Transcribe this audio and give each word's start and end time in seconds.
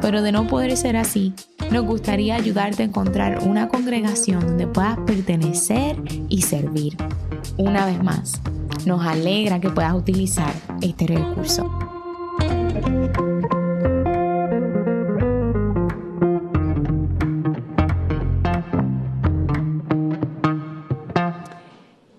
pero 0.00 0.22
de 0.22 0.32
no 0.32 0.46
poder 0.46 0.76
ser 0.76 0.96
así, 0.96 1.32
nos 1.70 1.84
gustaría 1.84 2.36
ayudarte 2.36 2.82
a 2.82 2.86
encontrar 2.86 3.40
una 3.42 3.68
congregación 3.68 4.40
donde 4.40 4.66
puedas 4.66 4.98
pertenecer 5.06 5.96
y 6.28 6.42
servir. 6.42 6.96
Una 7.56 7.86
vez 7.86 8.02
más, 8.02 8.40
nos 8.86 9.04
alegra 9.04 9.60
que 9.60 9.70
puedas 9.70 9.94
utilizar 9.94 10.52
este 10.80 11.06
recurso. 11.06 11.70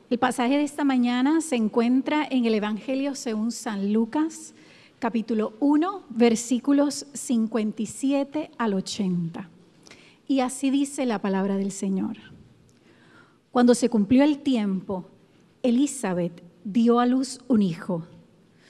El 0.09 0.20
pasaje 0.20 0.58
de 0.58 0.64
esta 0.64 0.84
mañana 0.84 1.41
se 1.41 1.55
encuentra 1.55 2.28
en 2.30 2.45
el 2.45 2.55
Evangelio 2.55 3.14
según 3.14 3.52
San 3.52 3.94
Lucas, 3.94 4.55
capítulo 5.00 5.53
1, 5.59 6.06
versículos 6.09 7.06
57 7.14 8.50
al 8.58 8.73
80. 8.73 9.50
Y 10.28 10.39
así 10.39 10.72
dice 10.72 11.06
la 11.06 11.22
palabra 11.22 11.58
del 11.58 11.72
Señor. 11.72 12.17
Cuando 13.52 13.76
se 13.76 13.89
cumplió 13.89 14.23
el 14.23 14.39
tiempo, 14.39 15.06
Elizabeth 15.62 16.44
dio 16.64 17.00
a 17.00 17.06
luz 17.06 17.42
un 17.48 17.62
hijo. 17.62 18.08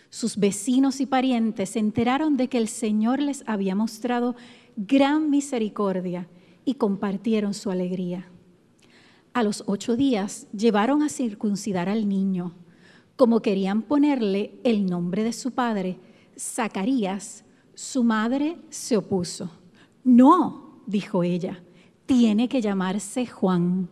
Sus 0.09 0.37
vecinos 0.37 0.99
y 0.99 1.05
parientes 1.05 1.69
se 1.69 1.79
enteraron 1.79 2.35
de 2.35 2.49
que 2.49 2.57
el 2.57 2.67
Señor 2.67 3.21
les 3.21 3.43
había 3.47 3.75
mostrado 3.75 4.35
gran 4.75 5.29
misericordia 5.29 6.27
y 6.65 6.75
compartieron 6.75 7.53
su 7.53 7.71
alegría. 7.71 8.27
A 9.33 9.43
los 9.43 9.63
ocho 9.65 9.95
días 9.95 10.47
llevaron 10.51 11.03
a 11.03 11.09
circuncidar 11.09 11.87
al 11.87 12.09
niño. 12.09 12.53
Como 13.15 13.41
querían 13.41 13.81
ponerle 13.81 14.59
el 14.63 14.85
nombre 14.85 15.23
de 15.23 15.33
su 15.33 15.51
padre, 15.51 15.99
Zacarías, 16.37 17.43
su 17.73 18.03
madre 18.03 18.57
se 18.69 18.97
opuso. 18.97 19.49
No, 20.03 20.81
dijo 20.85 21.23
ella, 21.23 21.61
tiene 22.05 22.47
que 22.47 22.61
llamarse 22.61 23.25
Juan. 23.25 23.89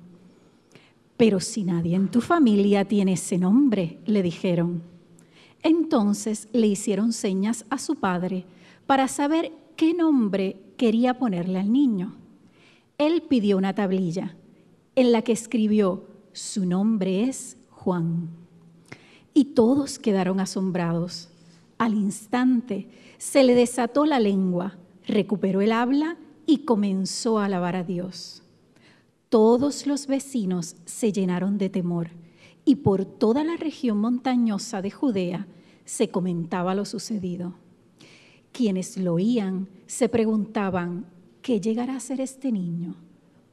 Pero 1.18 1.40
si 1.40 1.64
nadie 1.64 1.96
en 1.96 2.10
tu 2.10 2.22
familia 2.22 2.86
tiene 2.86 3.14
ese 3.14 3.38
nombre, 3.38 4.00
le 4.06 4.22
dijeron. 4.22 4.84
Entonces 5.64 6.48
le 6.54 6.68
hicieron 6.68 7.14
señas 7.14 7.66
a 7.70 7.78
su 7.78 7.96
padre 7.96 8.46
para 8.86 9.08
saber 9.08 9.52
qué 9.76 9.94
nombre 9.94 10.58
quería 10.78 11.18
ponerle 11.18 11.60
al 11.60 11.72
niño. 11.72 12.16
Él 12.98 13.24
pidió 13.24 13.58
una 13.58 13.74
tablilla 13.74 14.36
en 14.96 15.12
la 15.12 15.22
que 15.22 15.32
escribió, 15.32 16.06
su 16.34 16.66
nombre 16.66 17.24
es 17.24 17.58
Juan. 17.70 18.30
Y 19.34 19.46
todos 19.46 20.00
quedaron 20.00 20.40
asombrados. 20.40 21.30
Al 21.78 21.94
instante 21.94 22.88
se 23.18 23.44
le 23.44 23.56
desató 23.56 24.06
la 24.06 24.20
lengua, 24.20 24.78
recuperó 25.06 25.62
el 25.62 25.72
habla 25.72 26.18
y 26.46 26.60
comenzó 26.60 27.40
a 27.40 27.46
alabar 27.46 27.76
a 27.76 27.84
Dios. 27.84 28.44
Todos 29.30 29.88
los 29.88 30.08
vecinos 30.08 30.76
se 30.86 31.12
llenaron 31.12 31.58
de 31.58 31.70
temor 31.70 32.10
y 32.64 32.78
por 32.78 33.06
toda 33.06 33.44
la 33.44 33.58
región 33.58 33.98
montañosa 33.98 34.82
de 34.82 34.92
Judea 34.92 35.48
se 35.84 36.10
comentaba 36.10 36.76
lo 36.76 36.86
sucedido. 36.86 37.56
Quienes 38.52 38.98
lo 38.98 39.16
oían 39.16 39.68
se 39.86 40.08
preguntaban, 40.10 41.06
¿qué 41.42 41.60
llegará 41.60 41.96
a 41.96 42.00
ser 42.00 42.22
este 42.22 42.52
niño? 42.52 42.96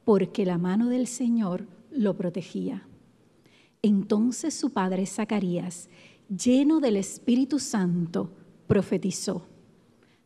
porque 0.03 0.45
la 0.45 0.57
mano 0.57 0.89
del 0.89 1.07
Señor 1.07 1.67
lo 1.91 2.15
protegía. 2.15 2.87
Entonces 3.81 4.53
su 4.53 4.71
padre 4.71 5.05
Zacarías, 5.05 5.89
lleno 6.37 6.79
del 6.79 6.97
Espíritu 6.97 7.59
Santo, 7.59 8.31
profetizó, 8.67 9.45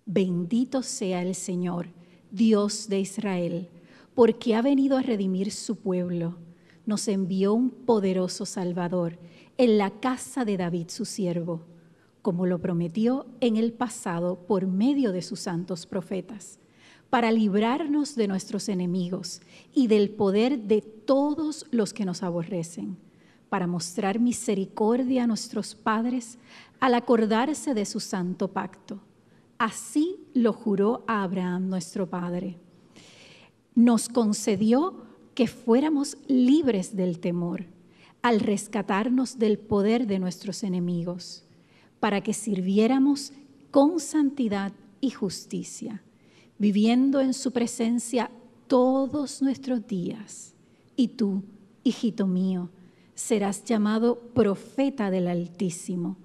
bendito 0.06 0.84
sea 0.84 1.22
el 1.22 1.36
Señor, 1.36 1.88
Dios 2.32 2.88
de 2.88 3.00
Israel, 3.00 3.70
porque 4.16 4.56
ha 4.56 4.62
venido 4.62 4.98
a 4.98 5.02
redimir 5.02 5.52
su 5.52 5.76
pueblo. 5.76 6.38
Nos 6.86 7.08
envió 7.08 7.54
un 7.54 7.70
poderoso 7.70 8.46
Salvador 8.46 9.20
en 9.58 9.78
la 9.78 10.00
casa 10.00 10.46
de 10.46 10.58
David 10.58 10.88
su 10.90 11.06
siervo, 11.06 11.66
como 12.22 12.46
lo 12.46 12.60
prometió 12.60 13.26
en 13.42 13.58
el 13.58 13.74
pasado 13.74 14.48
por 14.48 14.68
medio 14.68 15.12
de 15.12 15.22
sus 15.22 15.42
santos 15.42 15.86
profetas 15.86 16.60
para 17.10 17.32
librarnos 17.32 18.16
de 18.16 18.28
nuestros 18.28 18.68
enemigos 18.70 19.42
y 19.74 19.88
del 19.88 20.10
poder 20.10 20.60
de 20.60 20.82
todos 20.82 21.66
los 21.72 21.94
que 21.94 22.06
nos 22.06 22.22
aborrecen, 22.22 22.98
para 23.50 23.68
mostrar 23.68 24.20
misericordia 24.20 25.24
a 25.24 25.28
nuestros 25.28 25.76
padres 25.76 26.38
al 26.80 26.94
acordarse 26.94 27.74
de 27.74 27.86
su 27.86 28.00
santo 28.00 28.50
pacto. 28.50 29.00
Así 29.58 30.18
lo 30.34 30.54
juró 30.54 31.04
a 31.08 31.24
Abraham 31.24 31.70
nuestro 31.70 32.10
Padre. 32.10 32.58
Nos 33.74 34.10
concedió 34.10 35.06
que 35.34 35.48
fuéramos 35.48 36.18
libres 36.28 36.96
del 36.96 37.20
temor 37.20 37.66
al 38.22 38.40
rescatarnos 38.40 39.40
del 39.40 39.58
poder 39.58 40.08
de 40.08 40.20
nuestros 40.20 40.64
enemigos, 40.64 41.44
para 42.00 42.22
que 42.22 42.34
sirviéramos 42.34 43.32
con 43.72 44.00
santidad 44.00 44.74
y 45.00 45.12
justicia 45.12 46.02
viviendo 46.58 47.22
en 47.22 47.34
su 47.34 47.52
presencia 47.52 48.32
todos 48.68 49.42
nuestros 49.42 49.86
días. 49.88 50.54
Y 50.96 51.10
tú, 51.10 51.44
hijito 51.84 52.28
mío, 52.28 52.70
serás 53.18 53.64
llamado 53.64 54.20
profeta 54.36 55.10
del 55.10 55.28
Altísimo, 55.28 56.18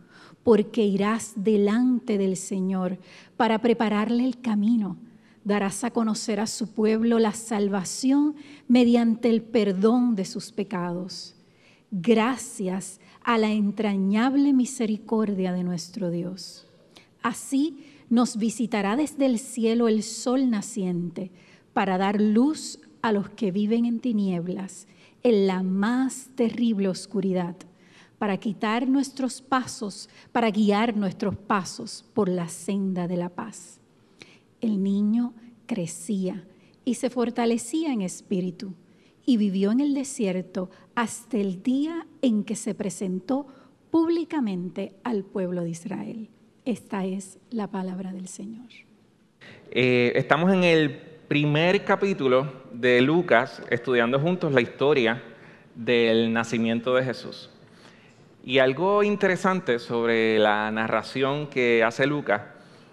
porque 0.43 0.85
irás 0.85 1.33
delante 1.37 2.19
del 2.19 2.37
Señor 2.37 2.99
para 3.39 3.61
prepararle 3.61 4.27
el 4.27 4.43
camino. 4.43 4.99
Darás 5.43 5.85
a 5.85 5.91
conocer 5.91 6.39
a 6.39 6.47
su 6.47 6.69
pueblo 6.69 7.19
la 7.19 7.33
salvación 7.33 8.37
mediante 8.69 9.31
el 9.31 9.41
perdón 9.43 10.15
de 10.17 10.27
sus 10.27 10.53
pecados. 10.53 11.35
Gracias 11.91 13.01
a 13.23 13.39
la 13.39 13.53
entrañable 13.53 14.53
misericordia 14.53 15.53
de 15.53 15.65
nuestro 15.65 16.11
Dios. 16.11 16.67
Así 17.23 17.87
nos 18.11 18.37
visitará 18.37 18.97
desde 18.97 19.25
el 19.25 19.39
cielo 19.39 19.89
el 19.89 20.03
sol 20.03 20.51
naciente 20.51 21.31
para 21.73 21.97
dar 21.97 22.21
luz 22.21 22.79
a 23.01 23.13
los 23.13 23.31
que 23.31 23.51
viven 23.51 23.87
en 23.87 23.99
tinieblas, 23.99 24.87
en 25.23 25.47
la 25.47 25.63
más 25.63 26.31
terrible 26.35 26.89
oscuridad, 26.89 27.57
para 28.19 28.37
quitar 28.37 28.89
nuestros 28.89 29.43
pasos, 29.43 30.09
para 30.31 30.51
guiar 30.51 30.97
nuestros 30.97 31.37
pasos 31.37 32.05
por 32.15 32.29
la 32.29 32.49
senda 32.49 33.09
de 33.09 33.17
la 33.17 33.29
paz. 33.29 33.81
El 34.61 34.83
niño 34.83 35.35
crecía 35.67 36.45
y 36.85 36.95
se 36.95 37.11
fortalecía 37.11 37.93
en 37.93 38.03
espíritu 38.03 38.75
y 39.25 39.37
vivió 39.37 39.73
en 39.73 39.81
el 39.81 39.95
desierto 39.95 40.71
hasta 40.95 41.39
el 41.39 41.63
día 41.63 42.07
en 42.23 42.45
que 42.45 42.57
se 42.57 42.75
presentó 42.75 43.47
públicamente 43.91 44.95
al 45.05 45.25
pueblo 45.25 45.63
de 45.63 45.71
Israel. 45.71 46.29
Esta 46.65 47.05
es 47.05 47.39
la 47.51 47.69
palabra 47.69 48.13
del 48.13 48.29
Señor. 48.29 48.69
Eh, 49.71 50.13
estamos 50.15 50.53
en 50.53 50.65
el 50.65 51.12
primer 51.33 51.83
capítulo 51.83 52.47
de 52.73 53.01
Lucas 53.01 53.63
estudiando 53.71 54.21
juntos 54.21 54.53
la 54.53 54.61
historia 54.61 55.23
del 55.75 56.31
nacimiento 56.31 56.95
de 56.95 57.05
Jesús. 57.05 57.49
Y 58.45 58.59
algo 58.59 59.03
interesante 59.03 59.79
sobre 59.79 60.39
la 60.39 60.71
narración 60.71 61.47
que 61.47 61.83
hace 61.83 62.07
Lucas 62.07 62.43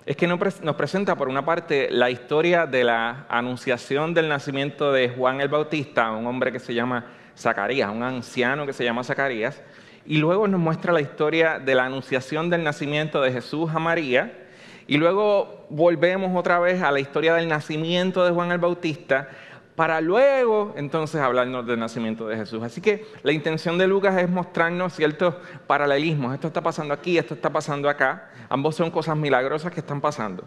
es 0.05 0.15
que 0.15 0.25
nos 0.25 0.75
presenta 0.77 1.17
por 1.17 1.27
una 1.27 1.43
parte 1.43 1.89
la 1.91 2.09
historia 2.11 2.65
de 2.65 2.85
la 2.85 3.25
anunciación 3.27 4.13
del 4.13 4.29
nacimiento 4.29 4.93
de 4.93 5.09
Juan 5.09 5.41
el 5.41 5.49
Bautista, 5.49 6.09
un 6.11 6.25
hombre 6.25 6.53
que 6.53 6.59
se 6.59 6.73
llama 6.73 7.07
Zacarías, 7.37 7.91
un 7.91 8.03
anciano 8.03 8.65
que 8.65 8.71
se 8.71 8.85
llama 8.85 9.03
Zacarías, 9.03 9.61
y 10.05 10.15
luego 10.15 10.47
nos 10.47 10.61
muestra 10.61 10.93
la 10.93 11.01
historia 11.01 11.59
de 11.59 11.75
la 11.75 11.83
anunciación 11.83 12.49
del 12.49 12.63
nacimiento 12.63 13.21
de 13.21 13.33
Jesús 13.33 13.69
a 13.75 13.79
María, 13.79 14.47
y 14.89 14.97
luego 14.97 15.67
volvemos 15.69 16.35
otra 16.35 16.57
vez 16.57 16.81
a 16.81 16.91
la 16.91 16.99
historia 16.99 17.35
del 17.35 17.47
nacimiento 17.47 18.25
de 18.25 18.31
Juan 18.31 18.51
el 18.51 18.57
Bautista, 18.57 19.29
para 19.75 20.01
luego 20.01 20.73
entonces 20.77 21.21
hablarnos 21.21 21.67
del 21.67 21.79
nacimiento 21.79 22.27
de 22.27 22.35
Jesús. 22.35 22.63
Así 22.63 22.81
que 22.81 23.05
la 23.21 23.31
intención 23.31 23.77
de 23.77 23.85
Lucas 23.85 24.19
es 24.19 24.27
mostrarnos 24.27 24.95
ciertos 24.95 25.35
paralelismos. 25.67 26.33
Esto 26.33 26.47
está 26.47 26.61
pasando 26.61 26.91
aquí, 26.95 27.19
esto 27.19 27.35
está 27.35 27.51
pasando 27.51 27.87
acá. 27.87 28.31
Ambos 28.49 28.75
son 28.75 28.89
cosas 28.89 29.15
milagrosas 29.15 29.71
que 29.71 29.79
están 29.79 30.01
pasando. 30.01 30.43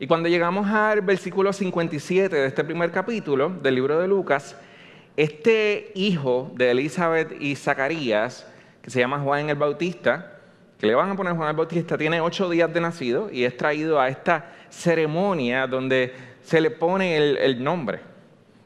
Y 0.00 0.06
cuando 0.06 0.30
llegamos 0.30 0.66
al 0.68 1.02
versículo 1.02 1.52
57 1.52 2.34
de 2.34 2.46
este 2.46 2.64
primer 2.64 2.90
capítulo 2.90 3.50
del 3.50 3.74
libro 3.74 4.00
de 4.00 4.08
Lucas, 4.08 4.56
este 5.18 5.92
hijo 5.94 6.50
de 6.54 6.70
Elizabeth 6.70 7.36
y 7.42 7.54
Zacarías, 7.56 8.46
que 8.80 8.90
se 8.90 9.00
llama 9.00 9.20
Juan 9.20 9.50
el 9.50 9.56
Bautista, 9.56 10.35
que 10.78 10.86
le 10.86 10.94
van 10.94 11.10
a 11.10 11.16
poner 11.16 11.34
Juan 11.34 11.48
el 11.48 11.56
Bautista, 11.56 11.96
tiene 11.96 12.20
ocho 12.20 12.48
días 12.50 12.72
de 12.72 12.80
nacido 12.80 13.30
y 13.30 13.44
es 13.44 13.56
traído 13.56 14.00
a 14.00 14.08
esta 14.08 14.52
ceremonia 14.68 15.66
donde 15.66 16.12
se 16.42 16.60
le 16.60 16.70
pone 16.70 17.16
el, 17.16 17.62
nombre. 17.62 18.00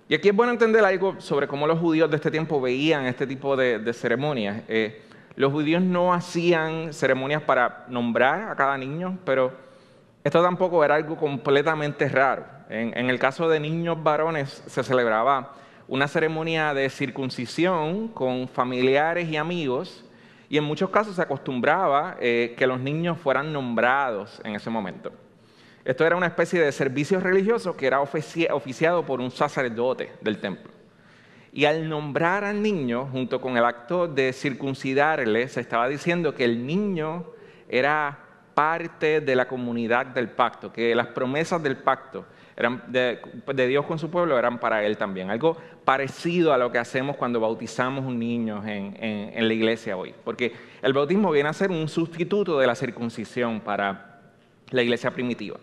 Y 0.08 0.14
aquí 0.14 0.28
es 0.28 0.34
bueno 0.34 0.52
entender 0.52 0.84
algo 0.84 1.20
sobre 1.20 1.46
cómo 1.46 1.66
los 1.66 1.78
judíos 1.78 2.10
de 2.10 2.16
este 2.16 2.30
tiempo 2.30 2.60
veían 2.60 3.06
este 3.06 3.26
tipo 3.26 3.56
de, 3.56 3.92
ceremonias. 3.92 4.62
Eh, 4.68 5.02
los 5.36 5.52
judíos 5.52 5.82
no 5.82 6.12
hacían 6.12 6.92
ceremonias 6.92 7.42
para 7.42 7.86
nombrar 7.88 8.50
a 8.50 8.56
cada 8.56 8.76
niño, 8.76 9.18
pero 9.24 9.52
esto 10.24 10.42
tampoco 10.42 10.84
era 10.84 10.96
algo 10.96 11.16
completamente 11.16 12.08
raro. 12.08 12.44
En, 12.68 13.10
el 13.10 13.18
caso 13.18 13.48
de 13.48 13.58
niños 13.58 14.00
varones 14.02 14.62
se 14.66 14.84
celebraba 14.84 15.54
una 15.88 16.06
ceremonia 16.06 16.74
de 16.74 16.88
circuncisión 16.90 18.08
con 18.08 18.46
familiares 18.46 19.28
y 19.28 19.36
amigos 19.36 20.04
y 20.50 20.58
en 20.58 20.64
muchos 20.64 20.90
casos 20.90 21.14
se 21.14 21.22
acostumbraba 21.22 22.16
eh, 22.20 22.54
que 22.58 22.66
los 22.66 22.80
niños 22.80 23.16
fueran 23.18 23.52
nombrados 23.52 24.42
en 24.44 24.56
ese 24.56 24.68
momento. 24.68 25.12
Esto 25.84 26.04
era 26.04 26.16
una 26.16 26.26
especie 26.26 26.60
de 26.60 26.72
servicio 26.72 27.20
religioso 27.20 27.76
que 27.76 27.86
era 27.86 28.00
oficiado 28.00 29.06
por 29.06 29.20
un 29.20 29.30
sacerdote 29.30 30.12
del 30.20 30.40
templo. 30.40 30.72
Y 31.52 31.66
al 31.66 31.88
nombrar 31.88 32.42
al 32.42 32.62
niño, 32.62 33.08
junto 33.12 33.40
con 33.40 33.56
el 33.56 33.64
acto 33.64 34.08
de 34.08 34.32
circuncidarle, 34.32 35.48
se 35.48 35.60
estaba 35.60 35.86
diciendo 35.88 36.34
que 36.34 36.44
el 36.44 36.66
niño 36.66 37.26
era 37.68 38.18
parte 38.52 39.20
de 39.20 39.36
la 39.36 39.46
comunidad 39.46 40.06
del 40.06 40.30
pacto, 40.30 40.72
que 40.72 40.96
las 40.96 41.06
promesas 41.08 41.62
del 41.62 41.76
pacto 41.76 42.26
eran 42.56 42.82
de, 42.88 43.20
Dios 43.66 43.86
con 43.86 43.98
su 43.98 44.10
pueblo 44.10 44.38
eran 44.38 44.58
para 44.58 44.84
él 44.84 44.96
también. 44.96 45.30
Algo 45.30 45.56
parecido 45.84 46.52
a 46.52 46.58
lo 46.58 46.70
que 46.70 46.78
hacemos 46.78 47.16
cuando 47.16 47.40
bautizamos 47.40 48.04
un 48.04 48.18
niño 48.18 48.62
en, 48.66 48.96
en 49.00 49.48
la 49.48 49.54
iglesia 49.54 49.96
hoy. 49.96 50.14
Porque 50.24 50.52
el 50.82 50.92
bautismo 50.92 51.30
viene 51.30 51.48
a 51.48 51.52
ser 51.52 51.70
un 51.70 51.88
sustituto 51.88 52.58
de 52.58 52.66
la 52.66 52.74
circuncisión 52.74 53.60
para 53.60 54.20
la 54.70 54.82
iglesia 54.82 55.10
primitiva. 55.10 55.58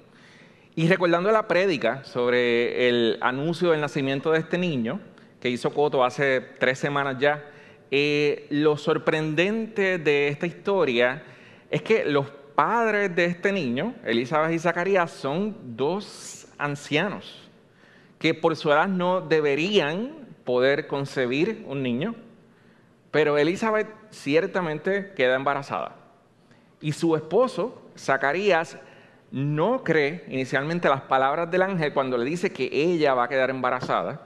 Y 0.76 0.88
recordando 0.88 1.32
la 1.32 1.48
prédica 1.48 2.04
sobre 2.04 2.88
el 2.88 3.18
anuncio 3.22 3.72
del 3.72 3.82
nacimiento 3.82 4.32
de 4.32 4.40
este 4.40 4.60
niño, 4.60 5.00
que 5.42 5.50
hizo 5.50 5.74
Coto 5.74 6.04
hace 6.04 6.40
tres 6.60 6.78
semanas 6.78 7.18
ya, 7.20 7.44
eh, 7.90 8.46
lo 8.50 8.78
sorprendente 8.78 9.98
de 9.98 10.28
esta 10.28 10.46
historia 10.46 11.24
es 11.72 11.82
que 11.82 12.06
los 12.06 12.30
padres 12.54 13.16
de 13.16 13.26
este 13.26 13.52
niño, 13.52 13.96
Elizabeth 14.04 14.54
y 14.54 14.60
Zacarías, 14.60 15.12
son 15.12 15.56
dos 15.76 16.37
ancianos 16.58 17.48
que 18.20 18.34
por 18.34 18.56
su 18.56 18.72
edad 18.72 18.88
no 18.88 19.22
deberían 19.22 20.28
poder 20.44 20.88
concebir 20.88 21.64
un 21.68 21.84
niño, 21.84 22.16
pero 23.12 23.38
Elizabeth 23.38 23.88
ciertamente 24.12 25.14
queda 25.16 25.36
embarazada. 25.36 25.96
Y 26.82 26.94
su 26.94 27.16
esposo, 27.16 27.82
Zacarías, 27.98 28.78
no 29.32 29.84
cree 29.84 30.24
inicialmente 30.30 30.90
las 30.90 31.02
palabras 31.02 31.52
del 31.52 31.62
ángel 31.62 31.94
cuando 31.94 32.18
le 32.18 32.26
dice 32.26 32.52
que 32.52 32.70
ella 32.72 33.14
va 33.14 33.26
a 33.26 33.30
quedar 33.30 33.50
embarazada. 33.50 34.22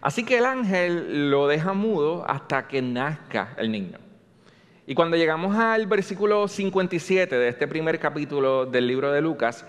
Así 0.00 0.24
que 0.24 0.38
el 0.38 0.44
ángel 0.44 1.30
lo 1.30 1.48
deja 1.48 1.72
mudo 1.72 2.24
hasta 2.28 2.68
que 2.68 2.82
nazca 2.82 3.54
el 3.56 3.72
niño. 3.72 3.98
Y 4.86 4.94
cuando 4.94 5.16
llegamos 5.16 5.56
al 5.56 5.86
versículo 5.86 6.46
57 6.46 7.34
de 7.34 7.48
este 7.48 7.66
primer 7.66 7.98
capítulo 7.98 8.66
del 8.66 8.86
libro 8.86 9.12
de 9.12 9.22
Lucas, 9.22 9.66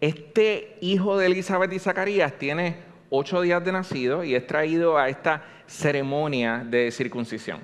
este 0.00 0.76
hijo 0.80 1.18
de 1.18 1.26
Elizabeth 1.26 1.72
y 1.72 1.78
Zacarías 1.78 2.32
tiene 2.38 2.76
ocho 3.10 3.42
días 3.42 3.62
de 3.64 3.72
nacido 3.72 4.24
y 4.24 4.34
es 4.34 4.46
traído 4.46 4.96
a 4.96 5.08
esta 5.08 5.42
ceremonia 5.66 6.64
de 6.64 6.90
circuncisión. 6.90 7.60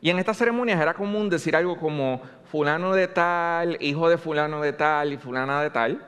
Y 0.00 0.10
en 0.10 0.18
estas 0.18 0.36
ceremonias 0.36 0.80
era 0.80 0.94
común 0.94 1.30
decir 1.30 1.56
algo 1.56 1.78
como 1.78 2.20
fulano 2.50 2.94
de 2.94 3.08
tal, 3.08 3.78
hijo 3.80 4.08
de 4.08 4.18
fulano 4.18 4.60
de 4.60 4.72
tal 4.72 5.12
y 5.12 5.16
fulana 5.16 5.62
de 5.62 5.70
tal, 5.70 6.06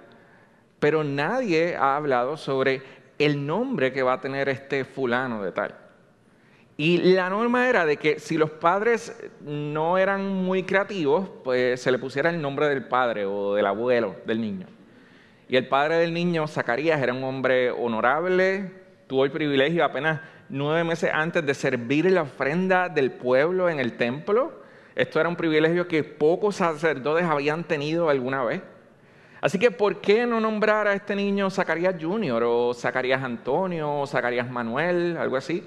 pero 0.79 1.03
nadie 1.03 1.77
ha 1.77 1.97
hablado 1.97 2.37
sobre 2.37 2.83
el 3.19 3.47
nombre 3.47 3.93
que 3.93 4.03
va 4.03 4.15
a 4.15 4.21
tener 4.21 4.49
este 4.49 4.85
fulano 4.85 5.43
de 5.43 5.53
tal. 5.53 5.75
Y 6.77 6.99
la 6.99 7.29
norma 7.29 7.69
era 7.69 7.85
de 7.85 7.97
que 7.97 8.21
si 8.21 8.37
los 8.37 8.51
padres 8.51 9.19
no 9.41 9.99
eran 9.99 10.29
muy 10.29 10.63
creativos, 10.63 11.29
pues 11.43 11.81
se 11.81 11.91
le 11.91 11.99
pusiera 11.99 12.31
el 12.31 12.41
nombre 12.41 12.69
del 12.69 12.87
padre 12.87 13.27
o 13.27 13.55
del 13.55 13.67
abuelo 13.67 14.15
del 14.25 14.41
niño. 14.41 14.78
Y 15.49 15.57
el 15.57 15.67
padre 15.67 15.97
del 15.97 16.13
niño, 16.13 16.47
Zacarías, 16.47 17.01
era 17.01 17.13
un 17.13 17.25
hombre 17.25 17.71
honorable, 17.71 18.71
tuvo 19.07 19.25
el 19.25 19.31
privilegio 19.31 19.85
apenas 19.85 20.21
nueve 20.49 20.85
meses 20.85 21.11
antes 21.13 21.45
de 21.45 21.55
servir 21.55 22.11
la 22.11 22.23
ofrenda 22.23 22.89
del 22.89 23.11
pueblo 23.11 23.69
en 23.69 23.81
el 23.81 23.97
templo 23.97 24.69
esto 24.99 25.21
era 25.21 25.29
un 25.29 25.37
privilegio 25.37 25.87
que 25.87 26.03
pocos 26.03 26.57
sacerdotes 26.57 27.25
habían 27.25 27.63
tenido 27.63 28.09
alguna 28.09 28.43
vez. 28.43 28.63
Así 29.41 29.57
que, 29.57 29.71
¿por 29.71 30.01
qué 30.01 30.27
no 30.27 30.41
nombrar 30.41 30.89
a 30.89 30.93
este 30.93 31.15
niño 31.15 31.51
Zacarías 31.51 31.95
Junior 32.03 32.43
o 32.43 32.75
Zacarías 32.75 33.23
Antonio 33.23 34.01
o 34.01 34.07
Zacarías 34.09 34.51
Manuel, 34.51 35.17
algo 35.17 35.37
así? 35.37 35.65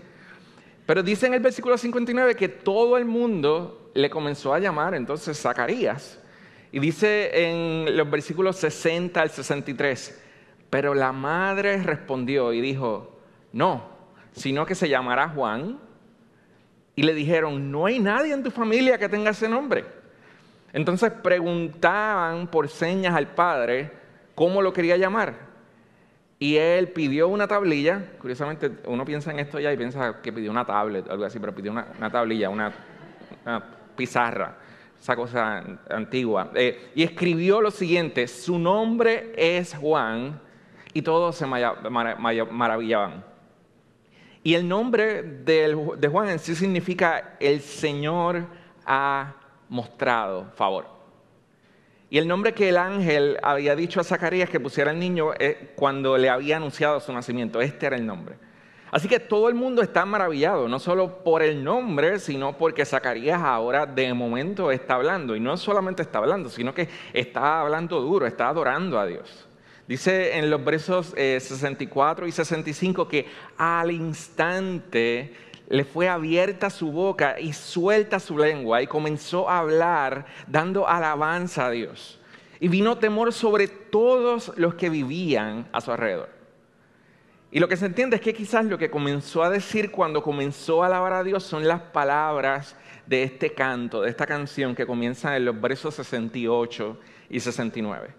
Pero 0.85 1.01
dice 1.01 1.27
en 1.27 1.35
el 1.35 1.39
versículo 1.39 1.77
59 1.77 2.35
que 2.35 2.49
todo 2.49 2.97
el 2.97 3.05
mundo 3.05 3.89
le 3.93 4.09
comenzó 4.09 4.53
a 4.53 4.59
llamar 4.59 4.95
entonces 4.95 5.39
Zacarías. 5.39 6.20
Y 6.71 6.79
dice 6.79 7.31
en 7.33 7.97
los 7.97 8.09
versículos 8.09 8.57
60 8.57 9.21
al 9.21 9.29
63, 9.29 10.23
pero 10.69 10.93
la 10.93 11.11
madre 11.11 11.83
respondió 11.83 12.53
y 12.53 12.61
dijo, 12.61 13.19
no, 13.51 13.89
sino 14.31 14.65
que 14.65 14.75
se 14.75 14.87
llamará 14.87 15.29
Juan 15.29 15.79
y 16.95 17.03
le 17.03 17.13
dijeron, 17.13 17.71
no 17.71 17.85
hay 17.85 17.99
nadie 17.99 18.33
en 18.33 18.43
tu 18.43 18.51
familia 18.51 18.97
que 18.97 19.09
tenga 19.09 19.31
ese 19.31 19.49
nombre. 19.49 19.85
Entonces 20.73 21.11
preguntaban 21.11 22.47
por 22.47 22.69
señas 22.69 23.15
al 23.15 23.27
padre 23.27 23.91
cómo 24.35 24.61
lo 24.61 24.71
quería 24.71 24.97
llamar. 24.97 25.51
Y 26.39 26.57
él 26.57 26.87
pidió 26.87 27.27
una 27.27 27.47
tablilla, 27.47 28.13
curiosamente 28.19 28.71
uno 28.87 29.05
piensa 29.05 29.31
en 29.31 29.39
esto 29.39 29.59
ya 29.59 29.71
y 29.71 29.77
piensa 29.77 30.21
que 30.21 30.33
pidió 30.33 30.49
una 30.49 30.65
tablet, 30.65 31.07
algo 31.09 31.23
así, 31.23 31.39
pero 31.39 31.53
pidió 31.53 31.71
una, 31.71 32.09
tablilla, 32.09 32.49
una, 32.49 32.73
pizarra, 33.95 34.57
esa 35.01 35.15
cosa 35.15 35.79
antigua. 35.89 36.51
Eh, 36.53 36.91
y 36.93 37.01
escribió 37.03 37.59
lo 37.59 37.71
siguiente, 37.71 38.27
su 38.27 38.59
nombre 38.59 39.33
es 39.35 39.75
Juan, 39.75 40.39
y 40.93 41.01
todos 41.01 41.35
se 41.35 41.47
maravillaban. 41.47 43.25
Y 44.43 44.53
el 44.53 44.67
nombre 44.67 45.23
de 45.23 46.07
Juan 46.11 46.29
en 46.29 46.39
sí 46.39 46.55
significa 46.55 47.37
el 47.39 47.61
Señor 47.61 48.45
ha 48.85 49.35
mostrado 49.69 50.51
favor. 50.55 50.85
Y 52.09 52.17
el 52.17 52.27
nombre 52.27 52.53
que 52.53 52.69
el 52.69 52.77
ángel 52.77 53.37
había 53.41 53.75
dicho 53.75 54.01
a 54.01 54.03
Zacarías 54.03 54.49
que 54.49 54.59
pusiera 54.59 54.91
el 54.91 54.99
niño 54.99 55.31
eh, 55.39 55.71
cuando 55.75 56.17
le 56.17 56.29
había 56.29 56.57
anunciado 56.57 56.99
su 56.99 57.13
nacimiento, 57.13 57.61
este 57.61 57.85
era 57.85 57.95
el 57.95 58.05
nombre. 58.05 58.35
Así 58.91 59.07
que 59.07 59.21
todo 59.21 59.47
el 59.47 59.55
mundo 59.55 59.81
está 59.81 60.05
maravillado, 60.05 60.67
no 60.67 60.77
solo 60.77 61.23
por 61.23 61.41
el 61.41 61.63
nombre, 61.63 62.19
sino 62.19 62.57
porque 62.57 62.85
Zacarías 62.85 63.41
ahora 63.41 63.85
de 63.85 64.13
momento 64.13 64.69
está 64.69 64.95
hablando. 64.95 65.33
Y 65.33 65.39
no 65.39 65.55
solamente 65.55 66.01
está 66.01 66.17
hablando, 66.17 66.49
sino 66.49 66.73
que 66.73 66.89
está 67.13 67.61
hablando 67.61 68.01
duro, 68.01 68.27
está 68.27 68.49
adorando 68.49 68.99
a 68.99 69.05
Dios. 69.05 69.47
Dice 69.87 70.37
en 70.37 70.49
los 70.49 70.63
versos 70.63 71.07
64 71.15 72.25
eh, 72.25 72.29
y 72.29 72.31
65 72.33 73.07
que 73.07 73.27
al 73.57 73.91
instante 73.91 75.33
le 75.69 75.85
fue 75.85 76.09
abierta 76.09 76.69
su 76.69 76.91
boca 76.91 77.39
y 77.39 77.53
suelta 77.53 78.19
su 78.19 78.37
lengua 78.37 78.81
y 78.81 78.87
comenzó 78.87 79.49
a 79.49 79.59
hablar 79.59 80.25
dando 80.47 80.87
alabanza 80.87 81.67
a 81.67 81.71
Dios. 81.71 82.19
Y 82.59 82.67
vino 82.67 82.97
temor 82.97 83.31
sobre 83.31 83.69
todos 83.69 84.51
los 84.57 84.75
que 84.75 84.89
vivían 84.89 85.67
a 85.71 85.79
su 85.79 85.91
alrededor. 85.91 86.40
Y 87.51 87.59
lo 87.59 87.67
que 87.67 87.75
se 87.75 87.85
entiende 87.85 88.15
es 88.15 88.21
que 88.21 88.33
quizás 88.33 88.65
lo 88.65 88.77
que 88.77 88.89
comenzó 88.89 89.43
a 89.43 89.49
decir 89.49 89.91
cuando 89.91 90.23
comenzó 90.23 90.83
a 90.83 90.85
alabar 90.87 91.11
a 91.11 91.23
Dios 91.23 91.43
son 91.43 91.67
las 91.67 91.81
palabras 91.81 92.77
de 93.05 93.23
este 93.23 93.53
canto, 93.53 94.01
de 94.01 94.09
esta 94.09 94.25
canción 94.25 94.73
que 94.73 94.87
comienza 94.87 95.35
en 95.35 95.43
los 95.43 95.59
versos 95.59 95.95
68 95.95 96.97
y 97.29 97.41
69. 97.41 98.13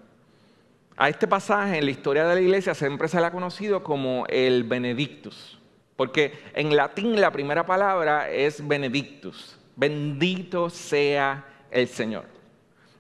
A 0.98 1.08
este 1.08 1.26
pasaje 1.26 1.78
en 1.78 1.86
la 1.86 1.90
historia 1.90 2.26
de 2.26 2.34
la 2.34 2.40
iglesia 2.42 2.74
siempre 2.74 3.08
se 3.08 3.18
le 3.18 3.24
ha 3.24 3.30
conocido 3.30 3.82
como 3.82 4.26
el 4.28 4.64
Benedictus, 4.64 5.58
porque 5.96 6.38
en 6.52 6.76
latín 6.76 7.18
la 7.18 7.32
primera 7.32 7.64
palabra 7.64 8.30
es 8.30 8.66
Benedictus, 8.66 9.58
bendito 9.76 10.68
sea 10.68 11.46
el 11.70 11.88
Señor. 11.88 12.26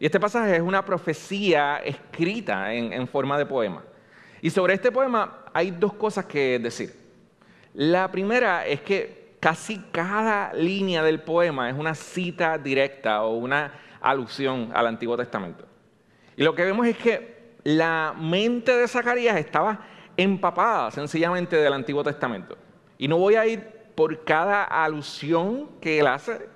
Y 0.00 0.06
este 0.06 0.18
pasaje 0.18 0.56
es 0.56 0.62
una 0.62 0.82
profecía 0.82 1.76
escrita 1.76 2.72
en, 2.72 2.94
en 2.94 3.06
forma 3.06 3.36
de 3.36 3.44
poema. 3.44 3.84
Y 4.40 4.48
sobre 4.48 4.74
este 4.74 4.90
poema 4.90 5.41
hay 5.52 5.70
dos 5.70 5.92
cosas 5.94 6.26
que 6.26 6.58
decir. 6.58 6.94
La 7.74 8.10
primera 8.10 8.66
es 8.66 8.80
que 8.82 9.36
casi 9.40 9.78
cada 9.90 10.52
línea 10.52 11.02
del 11.02 11.20
poema 11.20 11.68
es 11.68 11.76
una 11.76 11.94
cita 11.94 12.58
directa 12.58 13.22
o 13.22 13.36
una 13.36 13.72
alusión 14.00 14.70
al 14.74 14.86
Antiguo 14.86 15.16
Testamento. 15.16 15.64
Y 16.36 16.44
lo 16.44 16.54
que 16.54 16.64
vemos 16.64 16.86
es 16.86 16.96
que 16.96 17.56
la 17.64 18.14
mente 18.18 18.76
de 18.76 18.88
Zacarías 18.88 19.36
estaba 19.36 19.80
empapada 20.16 20.90
sencillamente 20.90 21.56
del 21.56 21.72
Antiguo 21.72 22.02
Testamento. 22.04 22.56
Y 22.98 23.08
no 23.08 23.18
voy 23.18 23.34
a 23.34 23.46
ir 23.46 23.66
por 23.94 24.24
cada 24.24 24.64
alusión 24.64 25.68
que 25.80 25.98
él 25.98 26.06
hace, 26.06 26.48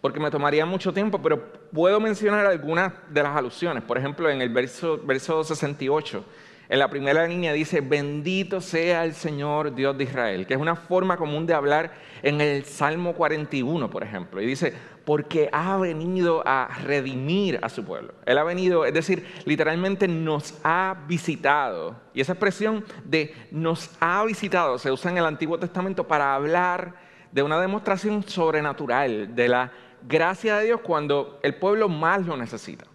porque 0.00 0.20
me 0.20 0.30
tomaría 0.30 0.66
mucho 0.66 0.92
tiempo, 0.92 1.20
pero 1.20 1.52
puedo 1.72 1.98
mencionar 2.00 2.46
algunas 2.46 2.92
de 3.10 3.22
las 3.22 3.36
alusiones. 3.36 3.82
Por 3.82 3.98
ejemplo, 3.98 4.28
en 4.30 4.42
el 4.42 4.48
verso, 4.50 5.00
verso 5.04 5.42
68, 5.42 6.24
en 6.68 6.78
la 6.78 6.88
primera 6.88 7.26
línea 7.26 7.52
dice, 7.52 7.80
bendito 7.80 8.60
sea 8.60 9.04
el 9.04 9.14
Señor 9.14 9.74
Dios 9.74 9.96
de 9.98 10.04
Israel, 10.04 10.46
que 10.46 10.54
es 10.54 10.60
una 10.60 10.76
forma 10.76 11.16
común 11.16 11.46
de 11.46 11.54
hablar 11.54 11.92
en 12.22 12.40
el 12.40 12.64
Salmo 12.64 13.14
41, 13.14 13.90
por 13.90 14.02
ejemplo. 14.02 14.40
Y 14.40 14.46
dice, 14.46 14.72
porque 15.04 15.50
ha 15.52 15.76
venido 15.76 16.42
a 16.46 16.68
redimir 16.84 17.58
a 17.62 17.68
su 17.68 17.84
pueblo. 17.84 18.14
Él 18.24 18.38
ha 18.38 18.44
venido, 18.44 18.86
es 18.86 18.94
decir, 18.94 19.26
literalmente 19.44 20.08
nos 20.08 20.58
ha 20.64 21.04
visitado. 21.06 21.96
Y 22.14 22.20
esa 22.20 22.32
expresión 22.32 22.84
de 23.04 23.34
nos 23.50 23.90
ha 24.00 24.24
visitado 24.24 24.78
se 24.78 24.90
usa 24.90 25.10
en 25.10 25.18
el 25.18 25.26
Antiguo 25.26 25.58
Testamento 25.58 26.08
para 26.08 26.34
hablar 26.34 26.94
de 27.30 27.42
una 27.42 27.60
demostración 27.60 28.22
sobrenatural 28.22 29.34
de 29.34 29.48
la 29.48 29.72
gracia 30.06 30.56
de 30.56 30.66
Dios 30.66 30.80
cuando 30.80 31.40
el 31.42 31.56
pueblo 31.56 31.88
más 31.88 32.24
lo 32.24 32.36
necesita. 32.36 32.86